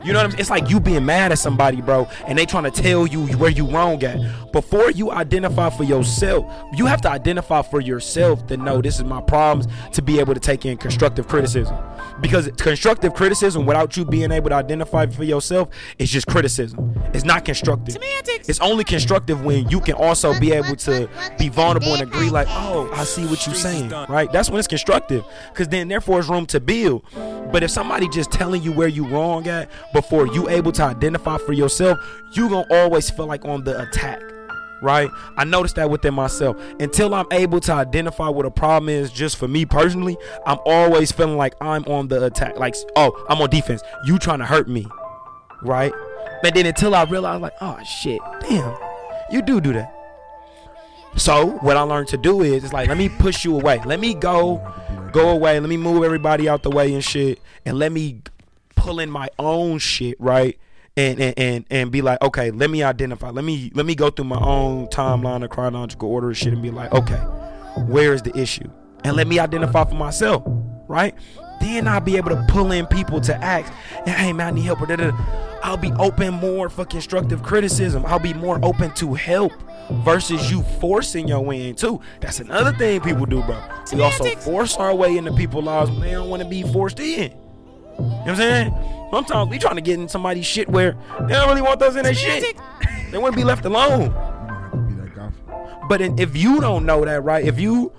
You 0.04 0.12
know 0.12 0.18
what 0.18 0.26
I'm 0.26 0.30
saying? 0.32 0.40
It's 0.40 0.50
like 0.50 0.68
you 0.68 0.80
being 0.80 1.06
mad 1.06 1.32
at 1.32 1.38
somebody, 1.38 1.80
bro, 1.80 2.06
and 2.26 2.38
they 2.38 2.44
trying 2.44 2.64
to 2.64 2.70
tell 2.70 3.06
you 3.06 3.26
where 3.38 3.50
you 3.50 3.66
wrong 3.66 4.02
at. 4.04 4.52
Before 4.52 4.90
you 4.90 5.11
identify 5.11 5.70
for 5.70 5.84
yourself, 5.84 6.44
you 6.76 6.87
have 6.87 7.00
to 7.02 7.11
identify 7.11 7.62
for 7.62 7.80
yourself 7.80 8.46
to 8.49 8.56
know 8.56 8.82
this 8.82 8.96
is 8.96 9.04
my 9.04 9.20
problems 9.23 9.66
to 9.92 10.02
be 10.02 10.20
able 10.20 10.34
to 10.34 10.40
take 10.40 10.66
in 10.66 10.76
constructive 10.76 11.26
criticism. 11.26 11.76
Because 12.20 12.49
constructive 12.58 13.14
criticism 13.14 13.66
without 13.66 13.96
you 13.96 14.04
being 14.04 14.30
able 14.30 14.50
to 14.50 14.54
identify 14.54 15.06
for 15.06 15.25
yourself 15.25 15.68
is 15.99 16.11
just 16.11 16.26
criticism. 16.26 16.94
It's 17.12 17.25
not 17.25 17.44
constructive. 17.44 17.94
Semantics. 17.94 18.49
It's 18.49 18.61
only 18.61 18.84
constructive 18.84 19.44
when 19.44 19.68
you 19.68 19.80
can 19.80 19.94
also 19.94 20.38
be 20.38 20.52
able 20.52 20.76
to 20.76 21.08
be 21.38 21.49
vulnerable 21.49 21.94
and 21.94 22.02
agree 22.02 22.30
like, 22.30 22.46
"Oh, 22.50 22.90
I 22.92 23.04
see 23.04 23.26
what 23.26 23.46
you're 23.46 23.54
saying." 23.54 23.90
Right? 24.08 24.30
That's 24.30 24.50
when 24.50 24.58
it's 24.58 24.68
constructive. 24.68 25.25
Cuz 25.54 25.68
then 25.68 25.88
therefore 25.88 26.20
it's 26.20 26.28
room 26.28 26.46
to 26.46 26.61
build. 26.61 27.04
But 27.50 27.62
if 27.62 27.70
somebody 27.70 28.08
just 28.08 28.30
telling 28.30 28.62
you 28.62 28.73
where 28.73 28.88
you 28.88 29.06
wrong 29.06 29.49
at 29.49 29.70
before 29.94 30.26
you 30.26 30.50
able 30.50 30.72
to 30.72 30.82
identify 30.82 31.38
for 31.38 31.54
yourself, 31.54 31.98
you 32.32 32.50
gonna 32.50 32.66
always 32.70 33.08
feel 33.08 33.26
like 33.26 33.46
on 33.46 33.64
the 33.64 33.80
attack. 33.80 34.20
Right? 34.82 35.08
I 35.38 35.44
noticed 35.44 35.76
that 35.76 35.88
within 35.88 36.12
myself. 36.12 36.58
Until 36.78 37.14
I'm 37.14 37.26
able 37.30 37.60
to 37.60 37.72
identify 37.72 38.28
what 38.28 38.44
a 38.44 38.50
problem 38.50 38.90
is 38.90 39.10
just 39.10 39.38
for 39.38 39.48
me 39.48 39.64
personally, 39.64 40.18
I'm 40.44 40.58
always 40.66 41.10
feeling 41.10 41.38
like 41.38 41.54
I'm 41.62 41.84
on 41.84 42.08
the 42.08 42.22
attack. 42.26 42.58
Like, 42.58 42.74
oh, 42.94 43.24
I'm 43.30 43.40
on 43.40 43.48
defense. 43.48 43.80
You 44.04 44.18
trying 44.18 44.40
to 44.40 44.44
hurt 44.44 44.68
me. 44.68 44.86
Right? 45.62 45.92
But 46.42 46.54
then 46.54 46.66
until 46.66 46.94
I 46.94 47.04
realize 47.04 47.40
like, 47.40 47.54
oh 47.62 47.82
shit, 47.82 48.20
damn, 48.40 48.76
you 49.30 49.40
do 49.40 49.62
do 49.62 49.72
that. 49.72 49.90
So 51.16 51.52
what 51.58 51.78
I 51.78 51.82
learned 51.82 52.08
to 52.08 52.18
do 52.18 52.42
is, 52.42 52.64
it's 52.64 52.72
like, 52.72 52.88
let 52.88 52.98
me 52.98 53.08
push 53.08 53.44
you 53.44 53.56
away. 53.56 53.80
Let 53.86 54.00
me 54.00 54.12
go 54.12 54.60
go 55.12 55.30
away. 55.30 55.58
Let 55.60 55.68
me 55.68 55.76
move 55.76 56.02
everybody 56.02 56.48
out 56.48 56.62
the 56.62 56.70
way 56.70 56.92
and 56.92 57.02
shit, 57.02 57.40
and 57.64 57.78
let 57.78 57.92
me 57.92 58.20
pull 58.84 59.00
in 59.00 59.10
my 59.10 59.28
own 59.38 59.78
shit, 59.78 60.16
right? 60.20 60.58
And, 60.96 61.18
and 61.20 61.34
and 61.38 61.64
and 61.70 61.90
be 61.90 62.02
like, 62.02 62.22
okay, 62.22 62.52
let 62.52 62.70
me 62.70 62.82
identify. 62.82 63.30
Let 63.30 63.44
me 63.44 63.72
let 63.74 63.84
me 63.84 63.96
go 63.96 64.10
through 64.10 64.26
my 64.26 64.38
own 64.38 64.86
timeline 64.88 65.42
of 65.42 65.50
chronological 65.50 66.08
order 66.08 66.28
and 66.28 66.36
shit, 66.36 66.52
and 66.52 66.62
be 66.62 66.70
like, 66.70 66.92
okay, 66.92 67.18
where 67.88 68.12
is 68.12 68.22
the 68.22 68.36
issue? 68.38 68.70
And 69.02 69.16
let 69.16 69.26
me 69.26 69.38
identify 69.38 69.84
for 69.84 69.96
myself, 69.96 70.44
right? 70.86 71.14
Then 71.60 71.88
I'll 71.88 72.00
be 72.00 72.16
able 72.16 72.30
to 72.30 72.46
pull 72.48 72.72
in 72.72 72.86
people 72.86 73.20
to 73.22 73.34
ask, 73.36 73.72
hey 74.06 74.32
man, 74.32 74.48
I 74.48 74.50
need 74.52 74.64
help. 74.64 74.80
I'll 75.62 75.76
be 75.76 75.92
open 75.92 76.34
more 76.34 76.68
for 76.68 76.84
constructive 76.84 77.42
criticism. 77.42 78.04
I'll 78.06 78.18
be 78.18 78.34
more 78.34 78.60
open 78.62 78.92
to 78.94 79.14
help 79.14 79.52
versus 79.90 80.50
you 80.50 80.62
forcing 80.80 81.26
your 81.26 81.40
way 81.40 81.68
in 81.70 81.74
too. 81.74 82.00
That's 82.20 82.38
another 82.38 82.72
thing 82.72 83.00
people 83.00 83.26
do, 83.26 83.42
bro. 83.42 83.60
We 83.92 84.02
also 84.02 84.24
force 84.36 84.76
our 84.76 84.94
way 84.94 85.16
into 85.16 85.32
people's 85.32 85.64
lives 85.64 85.90
when 85.90 86.00
they 86.00 86.12
don't 86.12 86.28
want 86.28 86.42
to 86.42 86.48
be 86.48 86.62
forced 86.62 87.00
in. 87.00 87.34
You 87.98 88.04
know 88.04 88.08
what 88.08 88.28
I'm 88.28 88.36
saying? 88.36 88.74
Sometimes 89.10 89.50
we 89.50 89.58
trying 89.58 89.76
to 89.76 89.80
get 89.80 89.98
in 89.98 90.08
somebody's 90.08 90.46
shit 90.46 90.68
where 90.68 90.96
they 91.20 91.34
don't 91.34 91.48
really 91.48 91.62
want 91.62 91.80
us 91.82 91.94
in 91.94 92.02
their 92.02 92.14
shit. 92.14 92.56
They 93.10 93.19
want 93.19 93.34
to 93.34 93.36
be 93.36 93.45
left 93.45 93.64
alone. 93.64 94.12
But 95.88 96.00
in, 96.00 96.19
if 96.19 96.36
you 96.36 96.60
don't 96.60 96.86
know 96.86 97.04
that, 97.04 97.23
right? 97.23 97.45
If 97.45 97.60
you, 97.60 97.92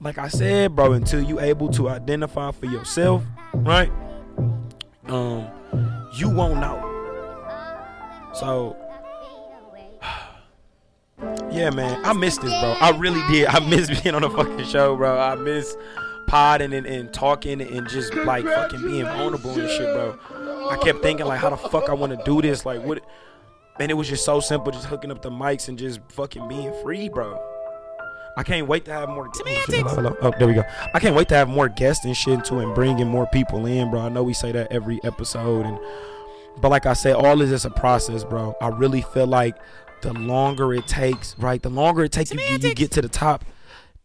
like 0.00 0.18
I 0.18 0.28
said, 0.28 0.76
bro, 0.76 0.92
until 0.92 1.22
you 1.22 1.40
able 1.40 1.68
to 1.70 1.88
identify 1.88 2.50
for 2.52 2.66
yourself, 2.66 3.24
right? 3.54 3.90
Um, 5.06 5.48
you 6.14 6.28
won't 6.28 6.60
know. 6.60 6.86
So 8.34 8.76
yeah, 11.50 11.70
man, 11.70 12.04
I 12.04 12.12
miss 12.12 12.36
this, 12.36 12.50
bro. 12.60 12.76
I 12.80 12.96
really 12.96 13.22
did. 13.32 13.46
I 13.46 13.58
miss 13.68 14.00
being 14.02 14.14
on 14.14 14.22
the 14.22 14.30
fucking 14.30 14.66
show, 14.66 14.96
bro. 14.96 15.18
I 15.18 15.34
miss 15.34 15.76
podding 16.30 16.72
and, 16.72 16.86
and 16.86 17.12
talking 17.12 17.60
and 17.60 17.88
just 17.88 18.14
like 18.14 18.44
fucking 18.44 18.82
being 18.82 19.04
vulnerable 19.04 19.50
and 19.50 19.68
shit, 19.68 19.92
bro. 19.94 20.16
I 20.70 20.76
kept 20.76 21.02
thinking 21.02 21.26
like, 21.26 21.40
how 21.40 21.50
the 21.50 21.56
fuck 21.56 21.88
I 21.88 21.92
want 21.92 22.16
to 22.16 22.24
do 22.24 22.40
this? 22.40 22.64
Like, 22.64 22.84
what? 22.84 23.02
And 23.80 23.90
it 23.90 23.94
was 23.94 24.08
just 24.08 24.24
so 24.24 24.38
simple, 24.38 24.70
just 24.70 24.86
hooking 24.86 25.10
up 25.10 25.22
the 25.22 25.30
mics 25.30 25.68
and 25.68 25.76
just 25.76 26.00
fucking 26.10 26.46
being 26.48 26.72
free, 26.82 27.08
bro. 27.08 27.42
I 28.36 28.44
can't 28.44 28.68
wait 28.68 28.84
to 28.84 28.92
have 28.92 29.08
more. 29.08 29.28
Oh, 29.36 30.16
oh, 30.22 30.32
there 30.38 30.46
we 30.46 30.54
go. 30.54 30.62
I 30.94 31.00
can't 31.00 31.16
wait 31.16 31.28
to 31.30 31.34
have 31.34 31.48
more 31.48 31.68
guests 31.68 32.04
and 32.04 32.16
shit 32.16 32.44
too, 32.44 32.60
and 32.60 32.74
bringing 32.74 33.08
more 33.08 33.26
people 33.26 33.66
in, 33.66 33.90
bro. 33.90 34.00
I 34.00 34.08
know 34.08 34.22
we 34.22 34.34
say 34.34 34.52
that 34.52 34.70
every 34.70 35.00
episode, 35.02 35.66
and 35.66 35.78
but 36.60 36.68
like 36.68 36.86
I 36.86 36.92
said, 36.92 37.16
all 37.16 37.42
is 37.42 37.50
just 37.50 37.64
a 37.64 37.70
process, 37.70 38.22
bro. 38.22 38.54
I 38.60 38.68
really 38.68 39.02
feel 39.02 39.26
like 39.26 39.56
the 40.02 40.12
longer 40.12 40.72
it 40.72 40.86
takes, 40.86 41.36
right? 41.38 41.60
The 41.60 41.70
longer 41.70 42.04
it 42.04 42.12
takes 42.12 42.32
you, 42.32 42.40
you 42.40 42.74
get 42.74 42.92
to 42.92 43.02
the 43.02 43.08
top, 43.08 43.44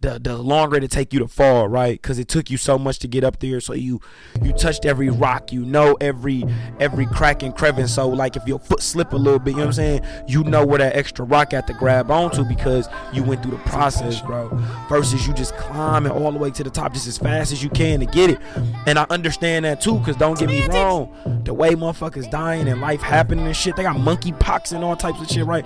the 0.06 0.20
the 0.20 0.38
longer 0.38 0.78
it 0.78 0.92
take 0.92 1.14
you 1.14 1.20
to 1.20 1.28
fall, 1.28 1.68
right? 1.68 2.00
Because 2.00 2.20
it 2.20 2.28
took 2.28 2.50
you 2.50 2.58
so 2.58 2.78
much 2.78 3.00
to 3.00 3.08
get 3.08 3.24
up 3.24 3.40
there. 3.40 3.60
So 3.60 3.74
you 3.74 4.00
you 4.42 4.54
touched 4.54 4.86
every 4.86 5.10
rock, 5.10 5.52
you 5.52 5.66
know 5.66 5.98
every 6.00 6.46
every 6.80 7.06
crack 7.08 7.44
and 7.44 7.56
crevice. 7.56 7.96
So 7.96 8.08
like 8.08 8.36
if 8.36 8.48
your 8.48 8.60
foot 8.60 8.82
slip 8.82 9.14
a 9.14 9.18
little 9.18 9.40
bit, 9.40 9.52
you 9.52 9.58
know 9.58 9.64
what 9.64 9.68
I'm 9.68 9.74
saying? 9.74 10.02
You 10.28 10.44
know 10.44 10.66
where 10.66 10.80
that 10.80 10.96
extra 10.96 11.26
rock 11.26 11.54
at 11.54 11.68
to 11.68 11.74
grab 11.74 12.12
onto 12.12 12.44
because 12.44 12.88
you 13.12 13.24
went 13.24 13.42
through 13.42 13.58
the 13.58 13.64
process, 13.64 14.22
bro. 14.22 14.50
Versus 14.88 15.26
you 15.28 15.34
just 15.34 15.56
climbing 15.58 16.12
all 16.12 16.32
the 16.32 16.38
way 16.38 16.52
to 16.52 16.64
the 16.64 16.70
top 16.70 16.94
just 16.94 17.08
as 17.08 17.18
fast 17.18 17.52
as 17.52 17.64
you 17.64 17.70
can 17.70 18.00
to 18.00 18.06
get 18.06 18.30
it. 18.30 18.40
And 18.86 19.00
I 19.00 19.06
understand 19.10 19.66
that 19.66 19.82
too, 19.82 19.98
because 19.98 20.16
don't 20.16 20.38
get 20.38 20.50
me 20.50 20.68
wrong, 20.68 21.42
the 21.44 21.54
way 21.54 21.72
motherfuckers 21.72 22.30
dying 22.30 22.68
and 22.68 22.80
life 22.80 23.02
happening 23.02 23.46
and 23.46 23.56
shit, 23.56 23.76
they 23.76 23.84
got 23.84 24.00
monkey 24.00 24.34
pox 24.34 24.72
and 24.72 24.84
all 24.84 24.96
types 24.96 25.20
of 25.20 25.28
shit, 25.28 25.46
right? 25.46 25.66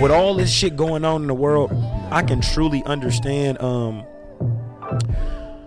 With 0.00 0.10
all 0.10 0.34
this 0.34 0.50
shit 0.50 0.76
going 0.76 1.04
on 1.04 1.22
in 1.22 1.28
the 1.28 1.34
world, 1.34 1.70
I 2.10 2.22
can 2.22 2.40
truly 2.40 2.82
understand 2.84 3.60
um 3.60 4.04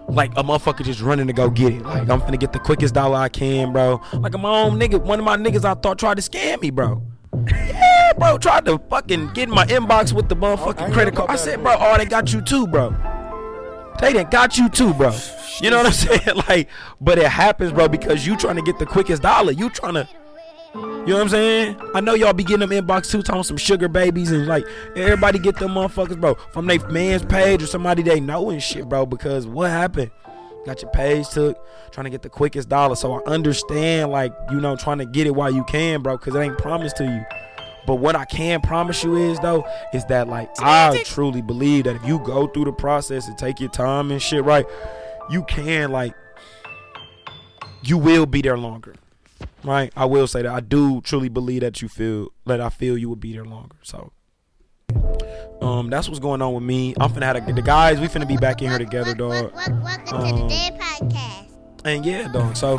like 0.08 0.32
a 0.32 0.44
motherfucker 0.44 0.84
just 0.84 1.02
running 1.02 1.28
to 1.28 1.34
go 1.34 1.50
get 1.50 1.74
it. 1.74 1.84
Like 1.84 2.10
I'm 2.10 2.22
finna 2.22 2.40
get 2.40 2.54
the 2.54 2.60
quickest 2.60 2.94
dollar 2.94 3.18
I 3.18 3.30
can, 3.30 3.72
bro. 3.72 4.02
Like 4.14 4.38
my 4.40 4.62
own 4.62 4.80
nigga, 4.80 5.02
one 5.02 5.20
of 5.20 5.26
my 5.26 5.38
niggas 5.38 5.66
I 5.66 5.74
thought 5.76 6.00
tried 6.00 6.18
to 6.18 6.24
scam 6.24 6.62
me, 6.62 6.72
bro. 6.72 7.02
Yeah, 7.48 8.14
bro, 8.18 8.38
tried 8.38 8.66
to 8.66 8.80
fucking 8.90 9.34
get 9.34 9.50
in 9.50 9.56
my 9.56 9.66
inbox 9.66 10.14
with 10.14 10.30
the 10.30 10.36
motherfucking 10.36 10.94
credit 10.94 11.16
card. 11.16 11.30
I 11.30 11.36
said, 11.36 11.62
bro, 11.62 11.76
oh, 11.80 11.98
they 11.98 12.06
got 12.06 12.34
you 12.34 12.42
too, 12.42 12.68
bro. 12.68 12.96
They 14.02 14.14
done 14.14 14.30
got 14.30 14.58
you 14.58 14.70
too, 14.70 14.94
bro. 14.94 15.14
You 15.62 15.70
know 15.70 15.78
what 15.78 15.88
I'm 15.88 15.92
saying? 16.24 16.38
Like, 16.48 16.70
but 17.02 17.18
it 17.20 17.28
happens, 17.28 17.74
bro, 17.74 17.88
because 17.88 18.26
you 18.26 18.36
trying 18.38 18.56
to 18.56 18.62
get 18.62 18.80
the 18.80 18.86
quickest 18.86 19.22
dollar. 19.22 19.52
You 19.52 19.70
trying 19.70 19.96
to 19.96 20.08
you 20.76 20.82
know 20.82 21.16
what 21.16 21.22
I'm 21.22 21.30
saying? 21.30 21.82
I 21.96 22.02
know 22.02 22.14
y'all 22.14 22.34
be 22.34 22.44
getting 22.44 22.68
them 22.68 22.86
inbox 22.86 23.10
too, 23.10 23.24
talking 23.24 23.44
some 23.44 23.58
sugar 23.58 23.88
babies 23.88 24.32
and 24.32 24.46
like 24.46 24.66
everybody 24.96 25.40
get 25.40 25.56
them 25.56 25.72
motherfuckers, 25.72 26.20
bro, 26.20 26.36
from 26.52 26.68
their 26.68 26.86
man's 26.90 27.26
page 27.26 27.64
or 27.64 27.68
somebody 27.68 28.04
they 28.04 28.20
know 28.20 28.52
and 28.52 28.62
shit, 28.62 28.88
bro. 28.88 29.08
Because 29.08 29.48
what 29.48 29.72
happened? 29.72 30.12
Got 30.66 30.84
your 30.84 30.92
page 30.92 31.28
took, 31.30 31.58
trying 31.92 32.04
to 32.04 32.12
get 32.12 32.22
the 32.22 32.30
quickest 32.30 32.70
dollar. 32.70 32.96
So 32.96 33.14
I 33.14 33.32
understand, 33.32 34.12
like 34.12 34.32
you 34.52 34.60
know, 34.60 34.76
trying 34.76 35.00
to 35.00 35.06
get 35.06 35.26
it 35.26 35.32
while 35.32 35.52
you 35.52 35.64
can, 35.64 36.04
bro, 36.04 36.18
because 36.18 36.36
it 36.36 36.40
ain't 36.40 36.58
promised 36.60 36.98
to 36.98 37.06
you. 37.06 37.26
But 37.88 37.96
what 37.96 38.16
I 38.16 38.26
can 38.26 38.62
promise 38.62 39.04
you 39.04 39.16
is 39.16 39.40
though, 39.40 39.66
is 39.94 40.06
that 40.06 40.28
like 40.28 40.50
I 40.60 41.02
truly 41.04 41.42
believe 41.42 41.86
that 41.86 41.96
if 41.96 42.06
you 42.06 42.20
go 42.20 42.46
through 42.46 42.66
the 42.66 42.74
process 42.74 43.28
and 43.28 43.36
take 43.38 43.60
your 43.60 43.72
time 43.72 44.12
and 44.12 44.22
shit 44.22 44.44
right, 44.44 44.68
you 45.32 45.44
can 45.46 45.92
like 45.92 46.14
you 47.82 47.98
will 47.98 48.28
be 48.28 48.44
there 48.44 48.58
longer 48.58 48.94
right? 49.64 49.92
I 49.96 50.06
will 50.06 50.28
say 50.28 50.42
that 50.42 50.52
I 50.52 50.60
do 50.60 51.02
truly 51.02 51.30
believe 51.30 51.62
that 51.62 51.82
you 51.82 51.88
feel 51.88 52.30
that 52.46 52.62
I 52.62 52.70
feel 52.70 52.98
you 52.98 53.10
would 53.10 53.20
be 53.20 53.34
there 53.34 53.46
longer. 53.46 53.76
So, 53.84 54.12
um, 55.62 55.90
that's 55.90 56.08
what's 56.08 56.20
going 56.20 56.42
on 56.42 56.54
with 56.54 56.64
me. 56.64 56.94
I'm 57.00 57.12
finna 57.12 57.24
have 57.24 57.48
a, 57.48 57.54
the 57.54 57.62
guys. 57.62 58.00
We 58.00 58.08
finna 58.08 58.28
be 58.28 58.38
back 58.38 58.62
in 58.62 58.70
here 58.70 58.80
together, 58.80 59.14
dog. 59.14 59.54
Welcome 59.54 59.84
um, 60.14 60.38
to 60.38 60.44
the 60.44 60.48
Den 60.50 60.80
Podcast. 60.80 61.52
and 61.86 62.06
yeah, 62.06 62.28
dog. 62.32 62.56
So 62.56 62.78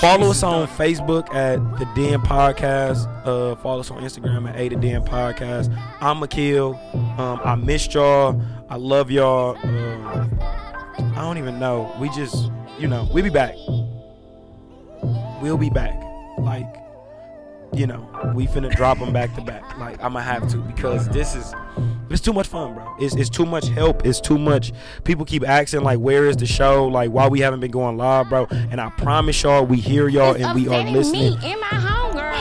follow 0.00 0.30
us 0.30 0.42
on 0.42 0.66
Facebook 0.68 1.32
at 1.34 1.56
the 1.78 1.84
Den 1.94 2.20
Podcast. 2.20 3.06
Uh, 3.26 3.56
follow 3.56 3.80
us 3.80 3.90
on 3.90 4.02
Instagram 4.02 4.48
at 4.48 4.56
A 4.56 4.68
the 4.68 4.76
Den 4.76 5.04
Podcast. 5.04 5.76
I'm 6.00 6.22
Akil. 6.22 6.74
Um, 7.18 7.40
I 7.44 7.54
missed 7.54 7.94
y'all. 7.94 8.40
I 8.68 8.76
love 8.76 9.10
y'all. 9.10 9.56
Uh, 9.62 10.26
I 10.98 11.22
don't 11.22 11.38
even 11.38 11.58
know. 11.58 11.94
We 12.00 12.08
just, 12.10 12.50
you 12.78 12.88
know, 12.88 13.08
we 13.12 13.22
be 13.22 13.30
back. 13.30 13.54
We'll 15.40 15.58
be 15.58 15.70
back. 15.70 15.94
Like, 16.38 16.66
you 17.74 17.86
know, 17.86 18.08
we 18.34 18.46
finna 18.46 18.74
drop 18.74 18.98
them 18.98 19.12
back 19.12 19.34
to 19.34 19.42
back. 19.42 19.76
Like, 19.78 20.02
I'ma 20.02 20.20
have 20.20 20.48
to 20.50 20.58
because 20.58 21.08
this 21.08 21.34
is 21.34 21.52
it's 22.10 22.22
too 22.22 22.32
much 22.32 22.46
fun, 22.46 22.74
bro. 22.74 22.96
It's 22.98 23.14
it's 23.14 23.28
too 23.28 23.44
much 23.44 23.68
help. 23.68 24.06
It's 24.06 24.20
too 24.20 24.38
much. 24.38 24.72
People 25.04 25.24
keep 25.24 25.46
asking 25.46 25.82
like, 25.82 25.98
where 25.98 26.26
is 26.26 26.36
the 26.36 26.46
show? 26.46 26.86
Like, 26.86 27.10
why 27.10 27.28
we 27.28 27.40
haven't 27.40 27.60
been 27.60 27.70
going 27.70 27.96
live, 27.98 28.28
bro? 28.30 28.46
And 28.50 28.80
I 28.80 28.88
promise 28.90 29.42
y'all, 29.42 29.66
we 29.66 29.76
hear 29.78 30.08
y'all 30.08 30.34
It's 30.34 30.44
and 30.44 30.54
we 30.54 30.68
are 30.68 30.82
listening. 30.90 31.38
me 31.38 31.52
and 31.52 31.60
my 31.60 31.66
home, 31.66 32.12
girl. 32.16 32.38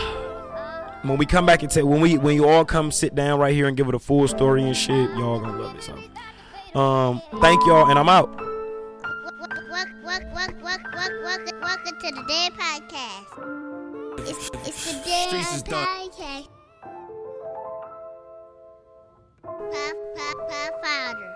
When 1.04 1.18
we 1.18 1.26
come 1.26 1.46
back 1.46 1.62
and 1.64 1.72
tell 1.72 1.86
when 1.86 2.00
we 2.02 2.18
when 2.18 2.36
you 2.36 2.48
all 2.48 2.64
come 2.66 2.92
sit 2.92 3.14
down 3.14 3.40
right 3.40 3.54
here 3.54 3.68
and 3.68 3.76
give 3.76 3.88
it 3.90 3.96
a 3.96 4.00
full 4.00 4.28
story 4.28 4.64
and 4.64 4.76
shit, 4.78 5.10
y'all 5.12 5.40
gonna 5.42 5.62
love 5.62 5.76
it. 5.76 5.84
So, 5.84 6.80
um, 6.80 7.22
thank 7.42 7.66
y'all, 7.66 7.90
and 7.90 8.00
I'm 8.00 8.10
out 8.10 8.47
welcome, 10.08 10.62
welcome, 10.64 11.60
welcome, 11.62 12.00
to 12.00 12.12
the 12.12 12.24
Den 12.28 12.52
Podcast. 12.54 13.28
It's, 14.30 14.50
the 14.86 14.94
Den 15.04 15.44
Podcast. 15.64 16.48
Pop, 19.44 19.96
pop, 20.16 20.84
pop. 20.84 21.27